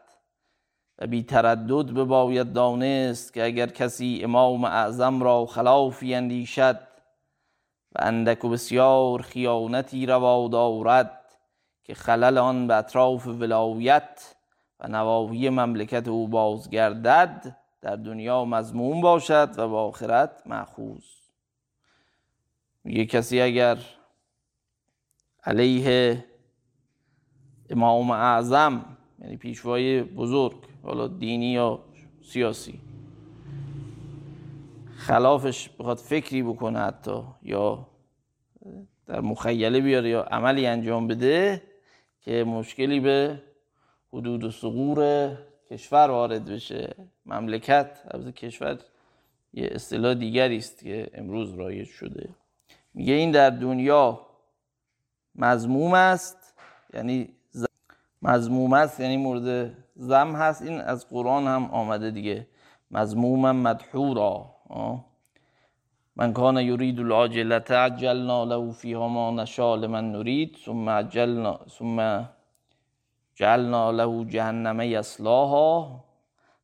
و 1.00 1.08
بی 1.08 1.24
تردد 1.24 1.92
باید 1.92 2.54
دانست 2.54 3.34
که 3.34 3.46
اگر 3.46 3.68
کسی 3.68 4.22
امام 4.24 4.66
اعظم 4.66 5.24
را 5.24 5.46
خلافی 5.46 6.16
اندیشد 6.16 6.80
و 7.96 8.00
اندک 8.00 8.46
و 8.46 8.50
بسیار 8.50 9.22
خیانتی 9.22 10.06
روا 10.06 10.48
دارد 10.48 11.20
که 11.84 11.94
خلل 11.94 12.38
آن 12.38 12.68
به 12.68 12.76
اطراف 12.76 13.28
ولایت 13.28 14.36
و 14.80 14.88
نواحی 14.88 15.50
مملکت 15.50 16.08
او 16.08 16.28
بازگردد 16.28 17.58
در 17.84 17.96
دنیا 17.96 18.46
مضموم 18.46 19.02
باشد 19.02 19.50
و 19.58 19.68
با 19.68 19.84
آخرت 19.84 20.44
معخوز 20.46 21.04
میگه 22.84 23.06
کسی 23.06 23.42
اگر 23.42 23.78
علیه 25.44 26.26
امام 27.70 28.12
اعظم 28.12 28.98
یعنی 29.20 29.38
پیشوای 29.38 30.04
بزرگ 30.04 30.56
حالا 30.84 31.08
دینی 31.08 31.52
یا 31.52 31.80
سیاسی 32.22 32.80
خلافش 34.96 35.70
بخواد 35.70 35.98
فکری 35.98 36.44
بکنه 36.44 36.80
حتی 36.80 37.24
یا 37.42 37.88
در 39.06 39.22
مخیله 39.22 39.80
بیاره 39.80 40.10
یا 40.10 40.24
عملی 40.24 40.68
انجام 40.68 41.08
بده 41.08 41.62
که 42.22 42.44
مشکلی 42.44 43.00
به 43.00 43.42
حدود 44.14 44.44
و 44.44 44.52
سقور 44.52 45.30
کشور 45.70 46.10
وارد 46.10 46.46
بشه. 46.46 46.96
مملکت 47.26 48.02
از 48.12 48.28
کشور 48.28 48.78
یه 49.54 49.70
اصطلاح 49.72 50.14
دیگری 50.14 50.58
است 50.58 50.84
که 50.84 51.10
امروز 51.14 51.54
رایج 51.54 51.88
شده. 51.88 52.30
میگه 52.94 53.14
این 53.14 53.32
در 53.32 53.50
دنیا 53.50 54.26
مضموم 55.36 55.94
است 55.94 56.54
یعنی 56.94 57.30
مضموم 58.22 58.74
است 58.74 59.00
یعنی 59.00 59.18
مورد 59.18 59.78
زم 59.96 60.36
هست. 60.36 60.62
این 60.62 60.82
از 60.82 61.10
قرآن 61.10 61.48
هم 61.48 61.66
آمده 61.66 62.12
دیگه. 62.12 62.48
مضموما 62.92 63.54
مدحورا. 63.54 64.56
من 66.16 66.34
کان 66.34 66.58
یرید 66.58 67.00
العاجلت 67.00 67.72
عجلنا 67.72 68.44
له 68.44 68.72
فیها 68.72 69.08
ما 69.08 69.32
نشاء 69.32 69.76
لمن 69.76 70.12
نرید 70.12 70.58
ثم 70.66 70.90
عجلنا 70.90 71.60
ثم 71.78 72.26
جعلنا 73.36 73.92
له 73.92 74.26
جهنم 74.26 74.82
یصلاها 74.82 76.04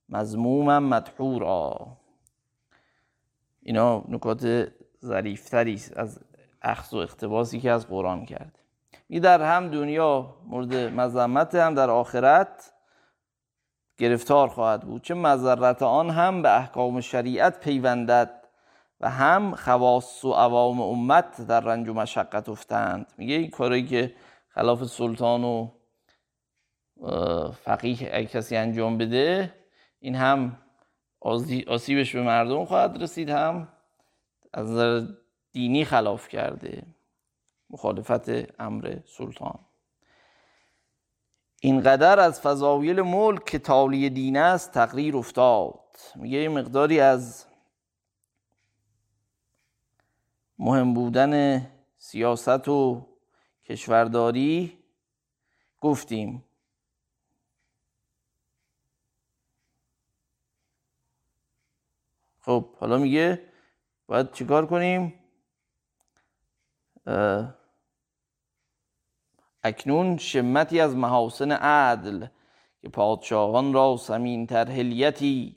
مضموما 0.10 0.80
مدحورا. 0.80 1.88
اینا 3.62 4.04
نکات 4.08 4.72
ظریفتری 5.06 5.82
از 5.96 6.20
اخذ 6.62 6.94
و 6.94 6.98
اقتباسی 6.98 7.60
که 7.60 7.72
از 7.72 7.88
قرآن 7.88 8.26
کرد. 8.26 8.60
می 9.10 9.20
در 9.20 9.42
هم 9.42 9.68
دنیا 9.68 10.36
مورد 10.46 10.76
مذمت 10.76 11.56
هم 11.56 11.74
در 11.74 11.90
آخرت 11.90 12.74
گرفتار 13.98 14.48
خواهد 14.48 14.82
بود. 14.82 15.04
چه 15.04 15.14
مذرت 15.14 15.84
آن 15.84 16.10
هم 16.10 16.42
به 16.42 16.58
احکام 16.58 17.02
شریعت 17.02 17.60
پیوندد 17.60 18.48
و 19.02 19.10
هم 19.10 19.56
خواص 19.56 20.26
و 20.26 20.32
عوام 20.32 20.82
امت 20.82 21.42
در 21.48 21.60
رنج 21.60 21.90
و 21.90 21.94
مشقت 21.94 22.50
افتند. 22.50 23.14
میگه 23.18 23.36
این 23.36 23.50
کاری 23.50 23.86
که 23.86 24.14
خلاف 24.50 24.84
سلطان 24.84 25.44
و 25.44 25.70
فقیه 27.64 28.26
کسی 28.26 28.56
انجام 28.56 28.98
بده 28.98 29.54
این 30.00 30.16
هم 30.16 30.58
آسیبش 31.68 32.16
به 32.16 32.22
مردم 32.22 32.66
خواهد 32.66 33.04
رسید 33.04 33.30
هم 33.30 33.68
از 34.54 34.68
نظر 34.72 35.08
دینی 35.52 35.86
خلاف 35.86 36.28
کرده. 36.28 36.84
مخالفت 37.70 38.30
امر 38.62 38.98
سلطان. 39.06 39.60
اینقدر 41.62 42.20
از 42.20 42.42
فضایل 42.42 43.02
ملک 43.02 43.46
که 43.46 43.60
تالی 43.60 44.10
دین 44.10 44.38
است 44.38 44.72
تقریر 44.72 45.18
افتاد. 45.18 45.80
میگه 46.16 46.38
یه 46.38 46.50
مقداری 46.50 47.00
از 47.00 47.46
مهم 50.60 50.94
بودن 50.94 51.62
سیاست 51.98 52.68
و 52.68 53.08
کشورداری 53.66 54.78
گفتیم. 55.82 56.44
خب 62.50 62.66
حالا 62.80 62.98
میگه 62.98 63.42
باید 64.08 64.32
چیکار 64.32 64.66
کنیم؟ 64.66 65.14
اکنون 69.64 70.18
شمتی 70.18 70.80
از 70.80 70.96
محاسن 70.96 71.52
عدل 71.52 72.26
که 72.82 72.90
پادشاهان 72.90 73.74
را 73.74 73.98
سمینتر 73.98 74.72
هلیتی 74.72 75.56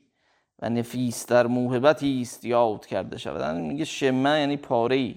و 0.59 0.71
نفیستر 0.71 1.47
موهبتی 1.47 2.21
است 2.23 2.45
یاد 2.45 2.87
کرده 2.87 3.19
شود. 3.19 3.57
میگه 3.57 3.85
شمه 3.85 4.41
یعنی 4.41 4.57
پاره 4.57 5.15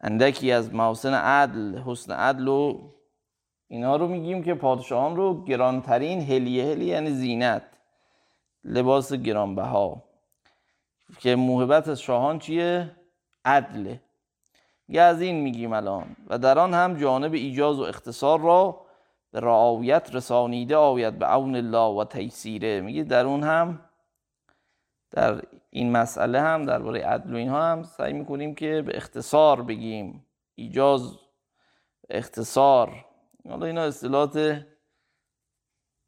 اندکی 0.00 0.52
از 0.52 0.74
محاسن 0.74 1.14
عدل 1.14 1.78
حسن 1.78 2.12
عدل 2.12 2.48
و 2.48 2.90
اینا 3.68 3.96
رو 3.96 4.08
میگیم 4.08 4.42
که 4.42 4.54
پادشاهان 4.54 5.16
رو 5.16 5.44
گرانترین 5.44 6.20
هلیه 6.20 6.64
هلی 6.64 6.84
یعنی 6.84 7.10
زینت 7.10 7.62
لباس 8.64 9.12
گرانبها. 9.12 10.09
که 11.18 11.36
موهبت 11.36 11.94
شاهان 11.94 12.38
چیه؟ 12.38 12.96
عدله. 13.44 14.00
یه 14.88 15.00
از 15.00 15.20
این 15.20 15.40
میگیم 15.40 15.72
الان. 15.72 16.16
و 16.26 16.38
در 16.38 16.58
آن 16.58 16.74
هم 16.74 16.96
جانب 16.96 17.34
ایجاز 17.34 17.78
و 17.78 17.82
اختصار 17.82 18.40
را 18.40 18.86
به 19.30 19.40
رعایت 19.40 20.14
رسانیده 20.14 20.76
آید 20.76 21.18
به 21.18 21.26
عون 21.26 21.56
الله 21.56 22.00
و 22.00 22.04
تیسیره. 22.04 22.80
میگه 22.80 23.04
در 23.04 23.26
اون 23.26 23.42
هم 23.42 23.80
در 25.10 25.42
این 25.70 25.92
مسئله 25.92 26.40
هم 26.40 26.66
درباره 26.66 27.00
عدل 27.00 27.34
و 27.34 27.36
اینها 27.36 27.62
هم 27.62 27.82
سعی 27.82 28.12
می‌کنیم 28.12 28.54
که 28.54 28.82
به 28.82 28.96
اختصار 28.96 29.62
بگیم. 29.62 30.26
ایجاز 30.54 31.18
اختصار. 32.10 33.04
حالا 33.48 33.66
اینا 33.66 33.82
اصطلاحات 33.82 34.36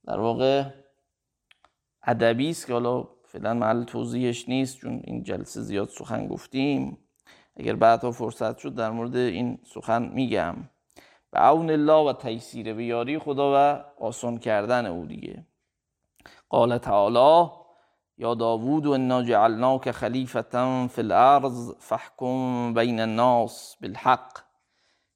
در 0.04 0.20
واقع 0.20 0.64
ادبی 2.02 2.50
است 2.50 2.66
که 2.66 2.72
حالا 2.72 3.08
فعلا 3.32 3.54
محل 3.54 3.84
توضیحش 3.84 4.48
نیست 4.48 4.76
چون 4.76 5.00
این 5.04 5.22
جلسه 5.22 5.60
زیاد 5.60 5.88
سخن 5.88 6.26
گفتیم. 6.26 6.98
اگر 7.56 7.76
بعدها 7.76 8.10
فرصت 8.10 8.58
شد 8.58 8.74
در 8.74 8.90
مورد 8.90 9.16
این 9.16 9.58
سخن 9.64 10.02
میگم. 10.02 10.56
به 11.30 11.38
عون 11.38 11.70
الله 11.70 12.10
و 12.10 12.12
تیسیر 12.12 12.74
به 12.74 12.84
یاری 12.84 13.18
خدا 13.18 13.52
و 13.54 13.84
آسان 14.04 14.38
کردن 14.38 14.86
او 14.86 15.06
دیگه. 15.06 15.46
قال 16.48 16.78
تعالی 16.78 17.50
یا 18.18 18.34
داوود 18.34 18.86
و 18.86 18.90
انا 18.90 19.22
جعلناک 19.22 19.90
خلیفتا 19.90 20.88
فی 20.88 21.02
الارض 21.02 21.72
فحکم 21.78 22.74
بین 22.74 23.00
الناس 23.00 23.76
بالحق. 23.80 24.38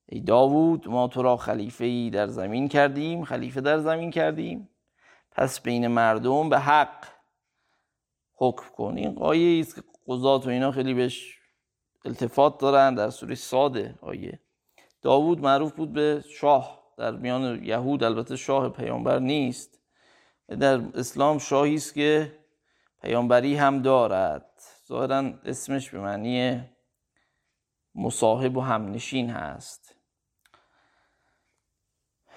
ای 0.08 0.20
داوود 0.20 0.88
ما 0.88 1.08
تو 1.08 1.22
را 1.22 1.36
خلیفه 1.36 2.10
در 2.10 2.26
زمین 2.26 2.68
کردیم 2.68 3.24
خلیفه 3.24 3.60
در 3.60 3.78
زمین 3.78 4.10
کردیم. 4.10 4.68
پس 5.32 5.60
بین 5.60 5.86
مردم 5.86 6.48
به 6.48 6.58
حق. 6.58 7.15
حکم 8.36 8.64
کن. 8.76 8.94
این 8.96 9.14
قایه 9.14 9.60
است 9.60 9.74
که 9.74 9.82
قضات 10.06 10.46
و 10.46 10.48
اینا 10.48 10.72
خیلی 10.72 10.94
بهش 10.94 11.38
التفات 12.04 12.60
دارن 12.60 12.94
در 12.94 13.10
سوره 13.10 13.34
ساده 13.34 13.94
آیه. 14.02 14.40
داوود 15.02 15.40
معروف 15.40 15.72
بود 15.72 15.92
به 15.92 16.24
شاه. 16.28 16.86
در 16.98 17.10
میان 17.10 17.64
یهود 17.64 18.04
البته 18.04 18.36
شاه 18.36 18.68
پیامبر 18.68 19.18
نیست. 19.18 19.80
در 20.48 20.80
اسلام 20.94 21.38
شاهی 21.38 21.74
است 21.74 21.94
که 21.94 22.38
پیامبری 23.02 23.56
هم 23.56 23.82
دارد. 23.82 24.50
ظاهرا 24.88 25.32
اسمش 25.44 25.90
به 25.90 26.00
معنی 26.00 26.64
مصاحب 27.94 28.56
و 28.56 28.60
همنشین 28.60 29.30
هست. 29.30 29.96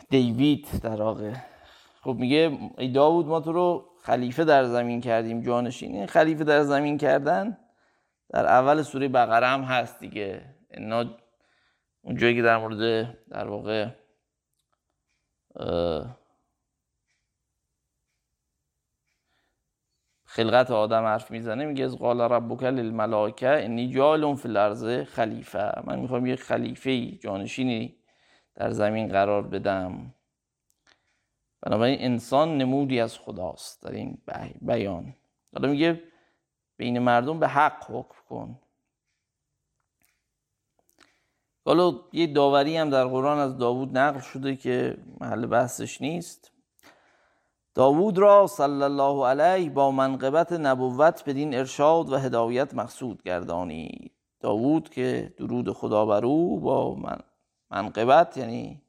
دیوید 0.10 0.68
در 0.84 1.02
واقع 1.02 1.34
خب 2.04 2.16
میگه 2.20 2.60
ای 2.78 2.92
داوود 2.92 3.26
ما 3.26 3.40
تو 3.40 3.52
رو 3.52 3.90
خلیفه 4.02 4.44
در 4.46 4.64
زمین 4.64 5.02
کردیم 5.02 5.42
جانشین. 5.42 5.96
این 5.96 6.06
خلیفه 6.06 6.44
در 6.44 6.64
زمین 6.64 6.98
کردن 6.98 7.58
در 8.30 8.46
اول 8.46 8.82
سوره 8.82 9.08
بقره 9.08 9.48
هم 9.48 9.62
هست 9.62 10.00
دیگه. 10.00 10.56
اینا 10.72 11.06
اون 12.02 12.16
جایی 12.16 12.36
که 12.36 12.42
در 12.42 12.58
مورد 12.58 13.14
در 13.30 13.48
واقع 13.48 13.90
خلقت 20.26 20.72
آدم 20.72 21.04
حرف 21.04 21.32
می‌زنه 21.32 21.66
میگه 21.66 21.86
از 21.86 21.98
قال 21.98 22.22
ربک 22.22 22.64
للملائکه 22.64 23.50
انی 23.50 23.90
جالون 23.90 24.36
فی 24.36 24.48
الارض 24.48 25.04
خلیفه. 25.04 25.72
من 25.84 26.00
می‌خوام 26.00 26.26
یه 26.26 26.36
خلیفه 26.36 27.12
جانشینی 27.12 27.96
در 28.56 28.72
زمین 28.72 29.08
قرار 29.08 29.48
بدم. 29.48 30.14
بنابراین 31.62 32.02
انسان 32.02 32.58
نمودی 32.58 33.00
از 33.00 33.18
خداست. 33.18 33.84
در 33.84 33.92
این 33.92 34.18
بیان. 34.62 35.16
حالا 35.54 35.70
میگه 35.70 36.04
بین 36.78 37.00
مردم 37.00 37.40
به 37.40 37.48
حق 37.48 37.92
حکم 37.92 38.16
کن. 38.30 38.60
حالا 41.66 41.94
یه 42.14 42.28
داوری 42.28 42.78
هم 42.78 42.90
در 42.90 43.06
قرآن 43.06 43.40
از 43.40 43.58
داوود 43.58 43.98
نقل 43.98 44.20
شده 44.20 44.56
که 44.56 44.98
محل 45.22 45.46
بحثش 45.46 46.02
نیست. 46.02 46.52
داوود 47.74 48.18
را 48.18 48.48
صلی 48.48 48.84
الله 48.84 49.28
علیه 49.28 49.70
با 49.70 49.92
منقبت 49.92 50.52
نبوت 50.52 51.30
بدین 51.30 51.56
ارشاد 51.56 52.10
و 52.10 52.18
هدایت 52.18 52.74
مقصود 52.74 53.24
گردانی. 53.24 54.12
داوود 54.40 54.90
که 54.90 55.34
درود 55.38 55.72
خدا 55.72 56.06
بر 56.06 56.26
او 56.26 56.60
با 56.60 56.96
من 56.96 57.20
منقبت 57.72 58.38
یعنی 58.38 58.82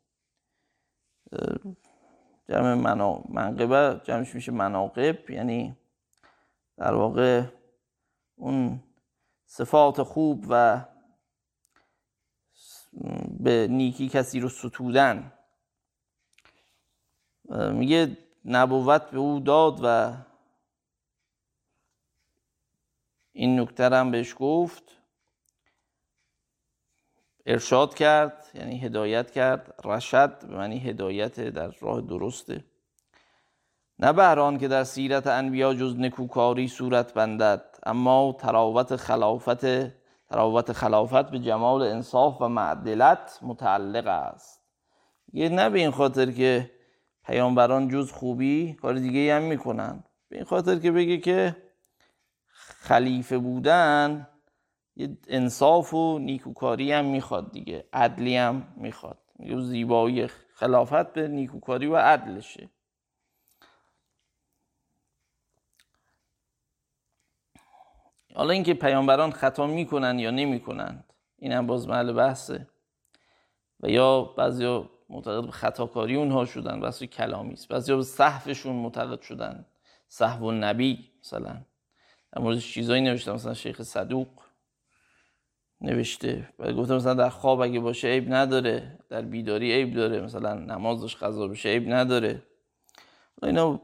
جمع 2.51 2.75
منقبه 3.29 4.01
جمعش 4.05 4.35
میشه 4.35 4.53
مناقب 4.53 5.31
یعنی 5.31 5.77
در 6.77 6.95
واقع 6.95 7.45
اون 8.37 8.83
صفات 9.47 10.03
خوب 10.03 10.47
و 10.49 10.85
به 13.41 13.67
نیکی 13.71 14.09
کسی 14.09 14.41
رو 14.41 14.49
ستودن. 14.49 15.33
میگه 17.51 18.17
نبوت 18.45 19.11
به 19.11 19.19
او 19.19 19.41
داد 19.41 19.81
و 19.83 20.17
این 23.33 23.61
نکته 23.61 23.85
هم 23.85 24.11
بهش 24.11 24.35
گفت. 24.39 25.00
ارشاد 27.47 27.95
کرد 27.95 28.47
یعنی 28.55 28.79
هدایت 28.79 29.31
کرد. 29.31 29.75
رشد 29.85 30.47
به 30.47 30.57
معنی 30.57 30.79
هدایت 30.79 31.41
در 31.41 31.71
راه 31.81 32.01
درسته. 32.01 32.65
نه 33.99 34.13
بهران 34.13 34.59
که 34.59 34.69
در 34.69 34.85
سیرت 34.85 35.27
انبیا 35.27 35.75
جز 35.75 35.99
نکوکاری 35.99 36.69
صورت 36.69 37.15
بندد 37.15 37.79
اما 37.87 38.37
تراوت 38.39 38.97
خلافت 38.97 39.67
تراوت 40.29 40.73
خلافت 40.73 41.31
به 41.31 41.39
جمال 41.39 41.83
انصاف 41.83 42.41
و 42.41 42.49
معدلت 42.49 43.39
متعلق 43.43 44.07
است. 44.07 44.61
یه 45.33 45.49
نه 45.49 45.71
به 45.71 45.79
این 45.79 45.91
خاطر 45.91 46.31
که 46.31 46.71
پیامبران 47.25 47.89
جز 47.89 48.13
خوبی 48.13 48.77
کار 48.83 48.95
دیگه 48.95 49.35
هم 49.35 49.43
می‌کنن. 49.43 50.05
به 50.29 50.37
این 50.37 50.45
خاطر 50.45 50.79
که 50.79 50.93
بگه 50.93 51.19
که 51.19 51.57
خلیفه 52.81 53.39
بودن 53.39 54.27
یه 55.01 55.17
انصاف 55.29 55.95
و 55.95 56.19
نیکوکاری 56.19 56.93
هم 56.93 57.05
می‌خواد 57.05 57.53
دیگه 57.53 57.85
عدلی 57.93 58.37
هم 58.37 58.75
می‌خواد. 58.77 59.19
یه 59.39 59.61
زیبایی 59.61 60.27
خلافت 60.55 61.13
به 61.13 61.29
نیکوکاری 61.29 61.87
و 61.87 61.97
عدلشه. 61.97 62.71
حالا 68.35 68.53
اینکه 68.53 68.75
پیامبران 68.75 69.31
خطا 69.31 69.67
می‌کنن 69.67 70.19
یا 70.19 70.31
نمی‌کنند 70.31 71.13
این 71.39 71.53
هم 71.53 71.67
باز 71.67 71.89
محل 71.89 72.13
بحثه. 72.13 72.67
و 73.81 73.89
یا 73.89 74.23
بعضی 74.23 74.85
معتقد 75.09 75.45
به 75.45 75.51
خطاکاری 75.51 76.17
اونها 76.17 76.45
شدن 76.45 76.81
بحث 76.81 77.03
کلامی 77.03 77.53
است. 77.53 77.69
بعضی 77.69 77.95
به 77.95 78.03
صحفشون 78.03 78.77
معتقد 78.77 79.21
شدن. 79.21 79.67
صحو 80.09 80.53
نبی 80.53 81.11
مثلا. 81.21 81.63
در 82.33 82.43
مورد 82.43 82.59
چیزایی 82.59 83.03
نوشتم 83.03 83.33
مثلا 83.33 83.55
شیخ 83.55 83.83
صدوق. 83.83 84.29
نوشته. 85.81 86.49
و 86.59 86.73
گفته 86.73 86.95
مثلا 86.95 87.15
در 87.15 87.29
خواب 87.29 87.61
اگه 87.61 87.81
باشه 87.81 88.09
عیب 88.09 88.35
نداره 88.35 88.99
در 89.09 89.23
بیداری 89.23 89.73
عیب 89.73 89.95
داره 89.95 90.21
مثلا 90.21 90.55
نمازش 90.55 91.17
قضا 91.17 91.49
بشه 91.49 91.69
عیب 91.69 91.93
نداره. 91.93 92.43
اینا 93.43 93.81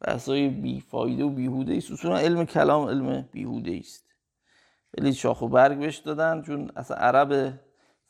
بحثای 0.00 0.48
بیفایده 0.48 1.24
و 1.24 1.30
بیهوده 1.30 1.76
است. 1.76 1.92
اصولا 1.92 2.16
علم 2.16 2.44
کلام 2.44 2.88
علم 2.88 3.28
بیهوده 3.32 3.76
است. 3.80 4.14
خیلی 4.94 5.14
شاخ 5.14 5.42
و 5.42 5.48
برگ 5.48 5.78
بهش 5.78 5.96
دادن 5.96 6.42
چون 6.42 6.70
اصلا 6.76 6.96
عرب 6.96 7.52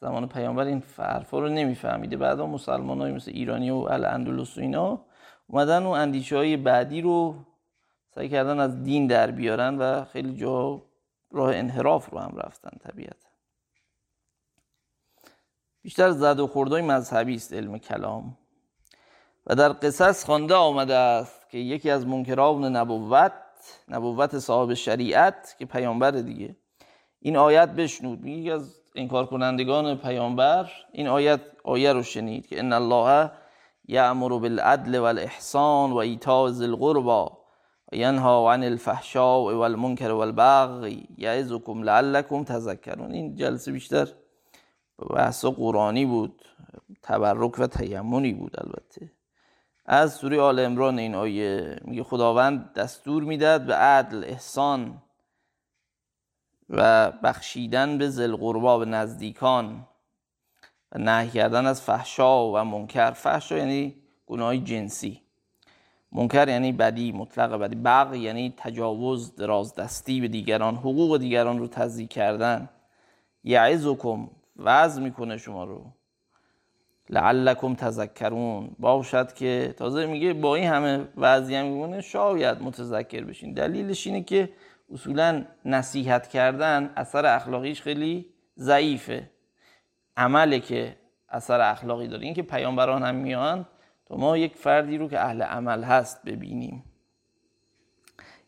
زمان 0.00 0.28
پیامبر 0.28 0.64
این 0.64 0.80
فرفا 0.80 1.38
رو 1.38 1.48
نمیفهمیده. 1.48 2.16
بعدا 2.16 2.46
مسلمان 2.46 3.00
های 3.00 3.12
مثل 3.12 3.30
ایرانی 3.30 3.70
و 3.70 3.76
الاندلس 3.76 4.58
و 4.58 4.60
اینا 4.60 5.04
اومدن 5.46 5.82
و 5.82 5.88
اندیشه 5.88 6.36
های 6.36 6.56
بعدی 6.56 7.00
رو 7.00 7.34
سعی 8.14 8.28
کردن 8.28 8.60
از 8.60 8.82
دین 8.82 9.06
در 9.06 9.30
بیارن 9.30 9.78
و 9.78 10.04
خیلی 10.04 10.36
جا 10.36 10.82
راه 11.30 11.56
انحراف 11.56 12.10
رو 12.10 12.18
هم 12.18 12.36
رفتن 12.36 12.70
طبیعت 12.78 13.25
بیشتر 15.86 16.10
زد 16.10 16.40
و 16.40 16.46
خوردهای 16.46 16.82
مذهبی 16.82 17.34
است 17.34 17.52
علم 17.52 17.78
کلام. 17.78 18.36
و 19.46 19.54
در 19.54 19.72
قصص 19.72 20.24
خوانده 20.24 20.54
آمده 20.54 20.94
است 20.94 21.50
که 21.50 21.58
یکی 21.58 21.90
از 21.90 22.06
منکران 22.06 22.76
نبوت 22.76 23.32
نبوت 23.88 24.38
صاحب 24.38 24.74
شریعت 24.74 25.56
که 25.58 25.66
پیامبر 25.66 26.10
دیگه. 26.10 26.56
این 27.20 27.36
آیت 27.36 27.68
بشنود. 27.68 28.20
میگه 28.20 28.52
از 28.52 28.74
انکار 28.94 29.26
کنندگان 29.26 29.98
پیامبر 29.98 30.70
این 30.92 31.08
آیت 31.08 31.40
آیه 31.64 31.92
رو 31.92 32.02
شنید 32.02 32.46
که 32.46 32.58
ان 32.58 32.72
الله 32.72 33.30
یأمر 33.88 34.28
بالعدل 34.28 34.98
والاحسان 34.98 35.92
و 35.92 35.96
ایتاء 35.96 36.50
ذی 36.50 36.64
القربى 36.64 37.34
و 37.92 37.96
ینها 37.96 38.52
عن 38.52 38.64
الفحشاء 38.64 39.54
والمنکر 39.54 40.10
والبغی 40.10 41.08
یعظکم 41.18 41.82
لعلکم 41.82 42.44
تذکرون. 42.44 43.12
این 43.12 43.34
جلسه 43.34 43.72
بیشتر 43.72 44.08
بحث 44.98 45.44
قرآنی 45.44 46.06
بود 46.06 46.44
تبرک 47.02 47.58
و 47.58 47.66
تیمونی 47.66 48.32
بود 48.32 48.56
البته. 48.58 49.12
از 49.86 50.14
سوره 50.14 50.40
آل 50.40 50.58
امران 50.58 50.98
این 50.98 51.14
آیه 51.14 51.80
میگه 51.84 52.02
خداوند 52.02 52.72
دستور 52.72 53.22
می‌داد 53.22 53.66
به 53.66 53.74
عدل 53.74 54.24
احسان 54.24 55.02
و 56.70 57.10
بخشیدن 57.10 57.98
به 57.98 58.08
زلقربا 58.08 58.78
به 58.78 58.84
نزدیکان 58.84 59.86
و 60.92 60.98
نهی 60.98 61.30
کردن 61.30 61.66
از 61.66 61.82
فحشا 61.82 62.52
و 62.52 62.64
منکر. 62.64 63.10
فحشا 63.10 63.58
یعنی 63.58 63.94
گناه 64.26 64.56
جنسی. 64.56 65.22
منکر 66.12 66.48
یعنی 66.48 66.72
بدی 66.72 67.12
مطلق 67.12 67.52
بدی. 67.52 67.76
بغ 67.76 68.14
یعنی 68.14 68.54
تجاوز 68.56 69.36
دراز 69.36 69.74
دستی 69.74 70.20
به 70.20 70.28
دیگران 70.28 70.76
حقوق 70.76 71.18
دیگران 71.18 71.58
رو 71.58 71.66
تضییع 71.66 72.06
کردن. 72.06 72.68
یعظکم 73.44 74.30
وعظ 74.58 74.98
می‌کنه 74.98 75.36
شما 75.36 75.64
رو. 75.64 75.92
لعلکم 77.10 77.74
تذکرون. 77.74 78.76
باشد 78.78 79.32
که 79.32 79.74
تازه 79.76 80.06
میگه 80.06 80.32
با 80.32 80.56
این 80.56 80.68
همه 80.68 81.08
وعظی 81.16 81.54
هم 81.54 81.66
میمونه 81.66 82.00
شاید 82.00 82.62
متذکر 82.62 83.24
بشین. 83.24 83.52
دلیلش 83.52 84.06
اینه 84.06 84.22
که 84.22 84.48
اصولا 84.92 85.44
نصیحت 85.64 86.28
کردن 86.28 86.92
اثر 86.96 87.26
اخلاقیش 87.26 87.82
خیلی 87.82 88.26
ضعیفه. 88.58 89.30
عمله 90.16 90.60
که 90.60 90.96
اثر 91.28 91.60
اخلاقی 91.60 92.08
داره. 92.08 92.24
اینکه 92.24 92.42
پیامبران 92.42 93.02
هم 93.02 93.14
میان 93.14 93.66
تو 94.06 94.16
ما 94.16 94.36
یک 94.36 94.56
فردی 94.56 94.98
رو 94.98 95.08
که 95.08 95.20
اهل 95.20 95.42
عمل 95.42 95.82
هست 95.82 96.22
ببینیم. 96.22 96.84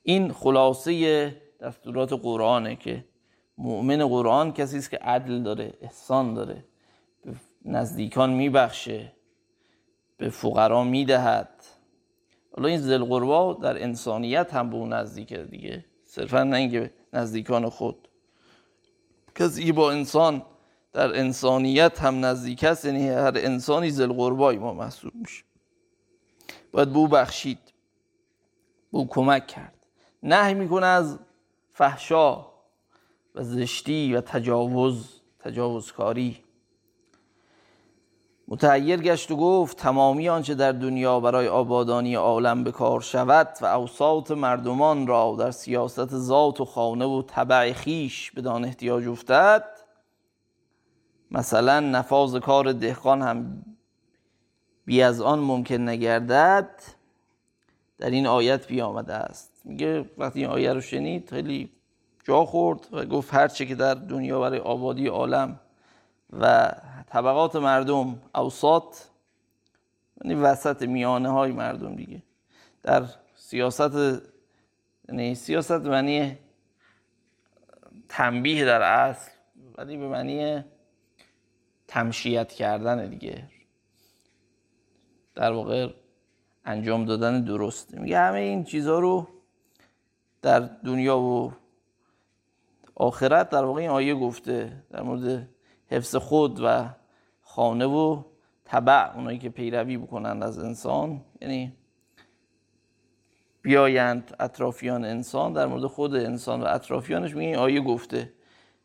این 0.02 0.32
خلاصه 0.32 1.36
دستورات 1.60 2.12
قرآنه 2.12 2.76
که 2.76 3.04
مؤمن 3.58 4.08
قرآن 4.08 4.52
کسی 4.52 4.78
است 4.78 4.90
که 4.90 4.96
عدل 4.96 5.42
داره 5.42 5.72
احسان 5.80 6.34
داره 6.34 6.64
به 7.24 7.34
نزدیکان 7.64 8.30
میبخشه 8.30 9.12
به 10.16 10.30
فقرا 10.30 10.84
می‌دهد. 10.84 11.64
حالا 12.56 12.68
این 12.68 12.78
زلقربا 12.78 13.54
در 13.54 13.82
انسانیت 13.82 14.54
هم 14.54 14.70
به 14.70 14.76
اون 14.76 14.92
نزدیکه 14.92 15.38
دیگه. 15.38 15.84
صرفا 16.04 16.44
نه 16.44 16.56
اینکه 16.56 16.90
نزدیکان 17.12 17.68
خود. 17.68 18.08
کسی 19.34 19.72
با 19.72 19.92
انسان 19.92 20.42
در 20.92 21.18
انسانیت 21.18 22.02
هم 22.02 22.24
نزدیک 22.24 22.64
است 22.64 22.84
یعنی 22.84 23.08
هر 23.08 23.32
انسانی 23.36 23.90
زلقربای 23.90 24.58
ما 24.58 24.74
محسوب 24.74 25.14
میشه. 25.14 25.44
باید 26.72 26.92
به 26.92 26.98
او 26.98 27.08
بخشید 27.08 27.58
به 28.92 28.98
او 28.98 29.08
کمک 29.08 29.46
کرد. 29.46 29.86
نهی 30.22 30.54
می‌کنه 30.54 30.86
از 30.86 31.18
فحشا. 31.72 32.57
و 33.38 33.42
زشتی 33.42 34.14
و 34.14 34.20
تجاوز 34.20 35.20
تجاوزکاری. 35.38 36.36
متعیر 38.48 39.00
گشت 39.00 39.30
و 39.30 39.36
گفت 39.36 39.76
تمامی 39.76 40.28
آنچه 40.28 40.54
در 40.54 40.72
دنیا 40.72 41.20
برای 41.20 41.48
آبادانی 41.48 42.14
عالم 42.14 42.64
به 42.64 42.72
کار 42.72 43.00
شود 43.00 43.48
و 43.60 43.66
اوساط 43.66 44.30
مردمان 44.30 45.06
را 45.06 45.36
در 45.38 45.50
سیاست 45.50 46.06
ذات 46.06 46.60
و 46.60 46.64
خانه 46.64 47.04
و 47.04 47.22
طبع 47.22 47.72
خیش 47.72 48.30
بدان 48.30 48.64
احتیاج 48.64 49.08
افتد. 49.08 49.64
مثلا 51.30 51.80
نفاذ 51.80 52.36
کار 52.36 52.72
دهقان 52.72 53.22
هم 53.22 53.64
بی 54.84 55.02
از 55.02 55.20
آن 55.20 55.38
ممکن 55.38 55.88
نگردد. 55.88 56.70
در 57.98 58.10
این 58.10 58.26
آیت 58.26 58.66
بی 58.66 58.80
آمده 58.80 59.14
است. 59.14 59.52
میگه 59.64 60.10
وقتی 60.18 60.40
این 60.40 60.48
آیه 60.48 60.72
رو 60.72 60.80
شنید 60.80 61.30
خیلی 61.30 61.77
خورد 62.34 62.88
و 62.92 63.04
گفت 63.04 63.34
هرچه 63.34 63.66
که 63.66 63.74
در 63.74 63.94
دنیا 63.94 64.40
برای 64.40 64.58
آبادی 64.58 65.06
عالم 65.06 65.60
و 66.32 66.72
طبقات 67.06 67.56
مردم 67.56 68.22
اوساط 68.34 68.96
یعنی 70.24 70.34
وسط 70.34 70.82
میانه 70.82 71.28
های 71.28 71.52
مردم 71.52 71.96
دیگه. 71.96 72.22
در 72.82 73.04
سیاست 73.36 73.94
یعنی 75.08 75.34
سیاست 75.34 75.72
معنی 75.72 76.38
تنبیه 78.08 78.64
در 78.64 78.82
اصل 78.82 79.30
ولی 79.78 79.96
به 79.96 80.08
معنی 80.08 80.64
تمشیت 81.88 82.52
کردن 82.52 83.08
دیگه. 83.08 83.44
در 85.34 85.52
واقع 85.52 85.88
انجام 86.64 87.04
دادن 87.04 87.44
درست. 87.44 87.94
میگه 87.94 88.18
همه 88.18 88.38
این 88.38 88.64
چیزها 88.64 88.98
رو 88.98 89.28
در 90.42 90.60
دنیا 90.60 91.18
و 91.18 91.52
آخرت 92.98 93.50
در 93.50 93.64
واقع 93.64 93.80
این 93.80 93.90
آیه 93.90 94.14
گفته 94.14 94.72
در 94.90 95.02
مورد 95.02 95.48
حفظ 95.86 96.16
خود 96.16 96.60
و 96.64 96.88
خانه 97.42 97.86
و 97.86 98.22
طبع 98.64 99.16
اونایی 99.16 99.38
که 99.38 99.48
پیروی 99.48 99.96
بکنند 99.96 100.42
از 100.42 100.58
انسان 100.58 101.20
یعنی 101.40 101.72
بیایند 103.62 104.36
اطرافیان 104.40 105.04
انسان 105.04 105.52
در 105.52 105.66
مورد 105.66 105.86
خود 105.86 106.14
انسان 106.14 106.62
و 106.62 106.64
اطرافیانش 106.64 107.34
میگه 107.34 107.46
این 107.46 107.56
آیه 107.56 107.80
گفته 107.80 108.32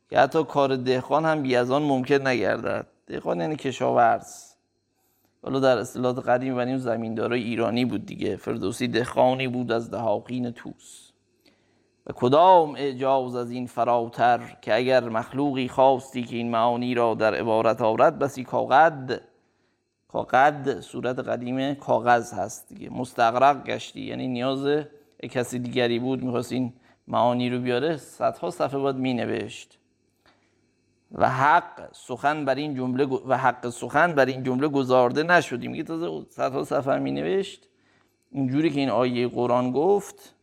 که 0.10 0.20
حتی 0.20 0.44
کار 0.44 0.76
دهقان 0.76 1.26
هم 1.26 1.44
بی 1.44 1.56
از 1.56 1.72
آن 1.72 1.84
ممکن 1.84 2.28
نگردد. 2.28 2.88
دهقان 3.08 3.42
یعنی 3.42 3.56
کشاورز. 3.56 4.54
حالا 5.44 5.60
در 5.60 5.78
اصطلاحات 5.78 6.28
قدیم 6.28 6.56
بنی 6.56 6.78
زمیندارای 6.78 7.44
ایرانی 7.44 7.86
بود 7.86 8.06
دیگه. 8.06 8.36
فردوسی 8.36 8.88
دهقانی 8.88 9.48
بود 9.48 9.72
از 9.72 9.92
دهاقین 9.92 10.52
توس 10.52 11.03
و 12.08 12.14
کدام 12.16 12.76
اعجاز 12.76 13.36
از 13.36 13.52
این 13.52 13.68
فراتر 13.68 14.58
که 14.62 14.76
اگر 14.76 15.10
مخلوقی 15.10 15.68
خواستی 15.68 16.24
که 16.24 16.36
این 16.36 16.52
معانی 16.52 16.94
را 16.94 17.14
در 17.14 17.36
عبارت 17.36 17.82
آورد 17.82 18.20
بسی 18.20 18.44
کاغد؟ 18.44 19.22
کاغد 20.08 20.80
صورت 20.80 21.20
قدیم 21.20 21.74
کاغذ 21.74 22.34
هست 22.34 22.70
دیگه 22.70 22.90
مستقرق 22.90 23.64
گشتی 23.64 24.02
یعنی 24.02 24.28
نیاز 24.28 24.86
کسی 25.32 25.60
دیگری 25.60 26.00
بود 26.00 26.24
می‌خواست 26.24 26.52
این 26.52 26.74
معانی 27.08 27.50
رو 27.50 27.60
بیاره 27.60 27.98
صدها 27.98 28.50
صفحه 28.50 28.80
باید 28.80 28.96
می 28.96 29.14
نوشت 29.14 29.80
و 31.12 31.30
حق 31.30 31.90
سخن 31.94 32.46
بر 32.46 32.56
این 32.56 32.76
جمله 32.76 33.06
و 33.06 33.38
حق 33.38 33.70
سخن 33.70 34.14
بر 34.14 34.26
این 34.26 34.44
جمله 34.44 34.68
گزارده 34.68 35.24
نشدیم 35.24 35.72
میگه 35.72 35.84
تازه 35.84 36.26
صدها 36.30 36.64
صفحه 36.64 37.00
می 37.00 37.12
نوشت 37.12 37.68
اینجوری 38.32 38.70
که 38.70 38.80
این 38.80 38.90
آیه 38.90 39.28
قرآن 39.28 39.72
گفت 39.72 40.36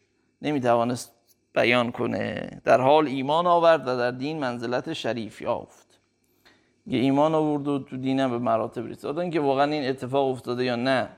نمی‌توانست 0.42 1.19
بیان 1.54 1.92
کنه. 1.92 2.60
در 2.64 2.80
حال 2.80 3.06
ایمان 3.06 3.46
آورد 3.46 3.88
و 3.88 3.96
در 3.96 4.10
دین 4.10 4.38
منزلت 4.38 4.92
شریف 4.92 5.40
یافت. 5.40 6.00
یه 6.86 7.00
ایمان 7.00 7.34
آورد 7.34 7.68
و 7.68 7.78
تو 7.78 7.96
دینم 7.96 8.30
به 8.30 8.38
مراتب 8.38 8.86
رسید. 8.86 9.18
اینکه 9.18 9.40
واقعا 9.40 9.72
این 9.72 9.88
اتفاق 9.88 10.28
افتاده 10.28 10.64
یا 10.64 10.76
نه 10.76 11.08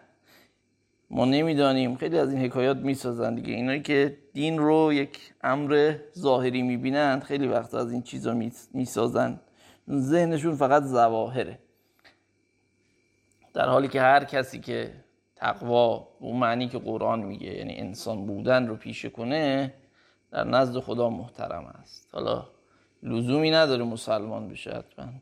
ما 1.10 1.24
نمی‌دانیم. 1.24 1.96
خیلی 1.96 2.18
از 2.18 2.32
این 2.32 2.42
حکایات 2.42 2.76
می‌سازن 2.76 3.34
دیگه. 3.34 3.54
اینایی 3.54 3.82
که 3.82 4.18
دین 4.32 4.58
رو 4.58 4.92
یک 4.92 5.34
امر 5.42 5.94
ظاهری 6.18 6.62
می‌بینند 6.62 7.22
خیلی 7.22 7.46
وقت 7.46 7.74
از 7.74 7.92
این 7.92 8.02
چیزا 8.02 8.34
می‌سازن. 8.72 9.40
ذهنشون 9.90 10.56
فقط 10.56 10.82
زواهره 10.82 11.58
در 13.54 13.68
حالی 13.68 13.88
که 13.88 14.00
هر 14.00 14.24
کسی 14.24 14.60
که 14.60 14.92
تقوا 15.36 16.08
اون 16.20 16.36
معنی 16.36 16.68
که 16.68 16.78
قرآن 16.78 17.20
میگه 17.22 17.46
یعنی 17.46 17.74
انسان 17.74 18.26
بودن 18.26 18.66
رو 18.66 18.76
پیشه 18.76 19.10
کنه 19.10 19.74
در 20.32 20.44
نزد 20.44 20.80
خدا 20.80 21.10
محترم 21.10 21.64
است. 21.82 22.08
حالا 22.12 22.44
لزومی 23.02 23.50
نداره 23.50 23.84
مسلمان 23.84 24.48
بشه 24.48 24.70
حتما. 24.70 25.12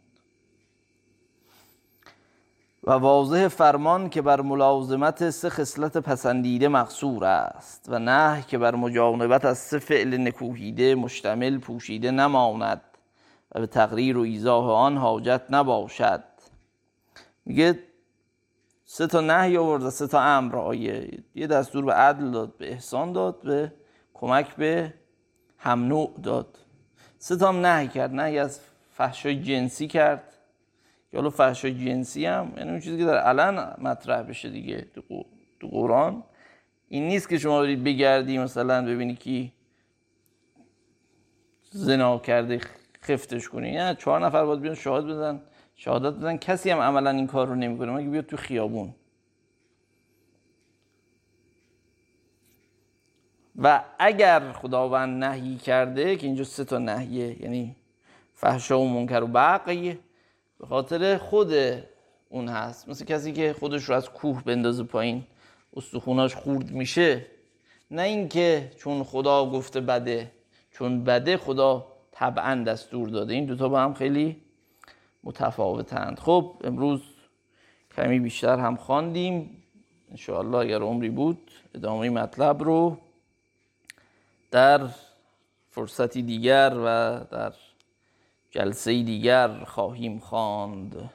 و 2.84 2.90
واضح 2.90 3.48
فرمان 3.48 4.08
که 4.08 4.22
بر 4.22 4.40
ملازمت 4.40 5.30
سه 5.30 5.50
خصلت 5.50 5.96
پسندیده 5.96 6.68
مقصور 6.68 7.24
است 7.24 7.86
و 7.88 7.98
نه 7.98 8.44
که 8.48 8.58
بر 8.58 8.74
مجانبت 8.74 9.44
از 9.44 9.58
سه 9.58 9.78
فعل 9.78 10.16
نکوهیده 10.16 10.94
مشتمل 10.94 11.58
پوشیده 11.58 12.10
نماند 12.10 12.80
و 13.54 13.60
به 13.60 13.66
تقریر 13.66 14.18
و 14.18 14.20
ایزاه 14.20 14.72
آن 14.72 14.96
حاجت 14.96 15.42
نباشد. 15.50 16.24
میگه 17.44 17.78
سه 18.84 19.06
تا 19.06 19.20
نهی 19.20 19.56
آورد 19.56 19.88
سه 19.88 20.06
تا 20.06 20.20
امر 20.20 20.56
آیه. 20.56 21.22
یه 21.34 21.46
دستور 21.46 21.84
به 21.84 21.92
عدل 21.92 22.30
داد 22.30 22.56
به 22.56 22.70
احسان 22.70 23.12
داد 23.12 23.42
به 23.42 23.72
کمک 24.14 24.56
به 24.56 24.94
هم 25.60 26.08
داد. 26.22 26.58
سه 27.18 27.36
تا 27.36 27.48
هم 27.48 27.66
نهی 27.66 27.88
کرد 27.88 28.14
نهی 28.14 28.38
از 28.38 28.60
فحشای 28.90 29.42
جنسی 29.42 29.86
کرد. 29.86 30.22
که 31.10 31.16
حالا 31.16 31.30
فحشای 31.30 31.84
جنسی 31.84 32.26
هم 32.26 32.52
یعنی 32.56 32.70
اون 32.70 32.80
چیزی 32.80 32.98
که 32.98 33.04
در 33.04 33.18
علن 33.18 33.74
مطرح 33.78 34.22
بشه 34.22 34.50
دیگه 34.50 34.86
تو 35.60 35.68
قرآن. 35.68 36.22
این 36.88 37.08
نیست 37.08 37.28
که 37.28 37.38
شما 37.38 37.60
برید 37.60 37.84
بگردی 37.84 38.38
مثلا 38.38 38.84
ببینی 38.84 39.14
که 39.14 39.52
زنا 41.70 42.18
کرده 42.18 42.60
خفتش 43.02 43.48
کنی 43.48 43.72
نه 43.72 43.94
چهار 43.94 44.26
نفر 44.26 44.44
باید 44.44 44.60
بیان 44.60 44.74
شهاد 44.74 45.06
بزن 45.06 45.40
شهادت 45.76 46.16
بزن 46.16 46.36
کسی 46.36 46.70
هم 46.70 46.78
عملا 46.78 47.10
این 47.10 47.26
کار 47.26 47.46
رو 47.46 47.54
نمی‌کنه. 47.54 47.92
مگه 47.92 48.08
بیاد 48.08 48.26
تو 48.26 48.36
خیابون؟ 48.36 48.94
و 53.56 53.84
اگر 53.98 54.52
خداوند 54.52 55.24
نهی 55.24 55.56
کرده 55.56 56.16
که 56.16 56.26
اینجا 56.26 56.44
سه 56.44 56.64
تا 56.64 56.78
نهیه 56.78 57.42
یعنی 57.42 57.76
فحشا 58.34 58.80
و 58.80 58.88
منکر 58.88 59.22
و 59.22 59.26
بقی 59.26 59.98
به 60.58 60.66
خاطر 60.66 61.18
خود 61.18 61.52
اون 62.28 62.48
هست. 62.48 62.88
مثل 62.88 63.04
کسی 63.04 63.32
که 63.32 63.52
خودش 63.52 63.84
رو 63.84 63.94
از 63.94 64.10
کوه 64.10 64.44
بندازه 64.44 64.82
پایین 64.82 65.24
استخوناش 65.76 66.34
خورد 66.34 66.70
میشه. 66.70 67.26
نه 67.90 68.02
اینکه 68.02 68.72
چون 68.78 69.04
خدا 69.04 69.50
گفته 69.50 69.80
بده 69.80 70.30
چون 70.70 71.04
بده 71.04 71.36
خدا 71.36 71.86
طبعا 72.12 72.64
دستور 72.66 73.08
داده. 73.08 73.34
این 73.34 73.44
دوتا 73.44 73.68
با 73.68 73.80
هم 73.80 73.94
خیلی 73.94 74.36
متفاوتند. 75.24 76.18
خب 76.18 76.54
امروز 76.64 77.00
کمی 77.96 78.20
بیشتر 78.20 78.58
هم 78.58 78.76
خواندیم. 78.76 79.62
انشاءالله 80.10 80.58
اگر 80.58 80.82
عمری 80.82 81.10
بود 81.10 81.50
ادامه 81.74 82.10
مطلب 82.10 82.62
رو 82.62 82.98
در 84.50 84.88
فرصتی 85.70 86.22
دیگر 86.22 86.72
و 86.84 87.20
در 87.30 87.54
جلسه 88.50 89.02
دیگر 89.02 89.64
خواهیم 89.64 90.18
خواند. 90.18 91.10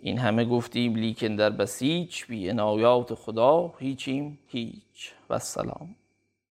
این 0.00 0.18
همه 0.18 0.44
گفتیم 0.44 0.94
لیکن 0.94 1.36
در 1.36 1.50
بسیج 1.50 2.24
بی 2.24 2.48
عنایات 2.48 3.14
خدا 3.14 3.74
هیچیم 3.78 4.38
هیچ. 4.46 5.12
و 5.30 5.38
سلام. 5.38 5.94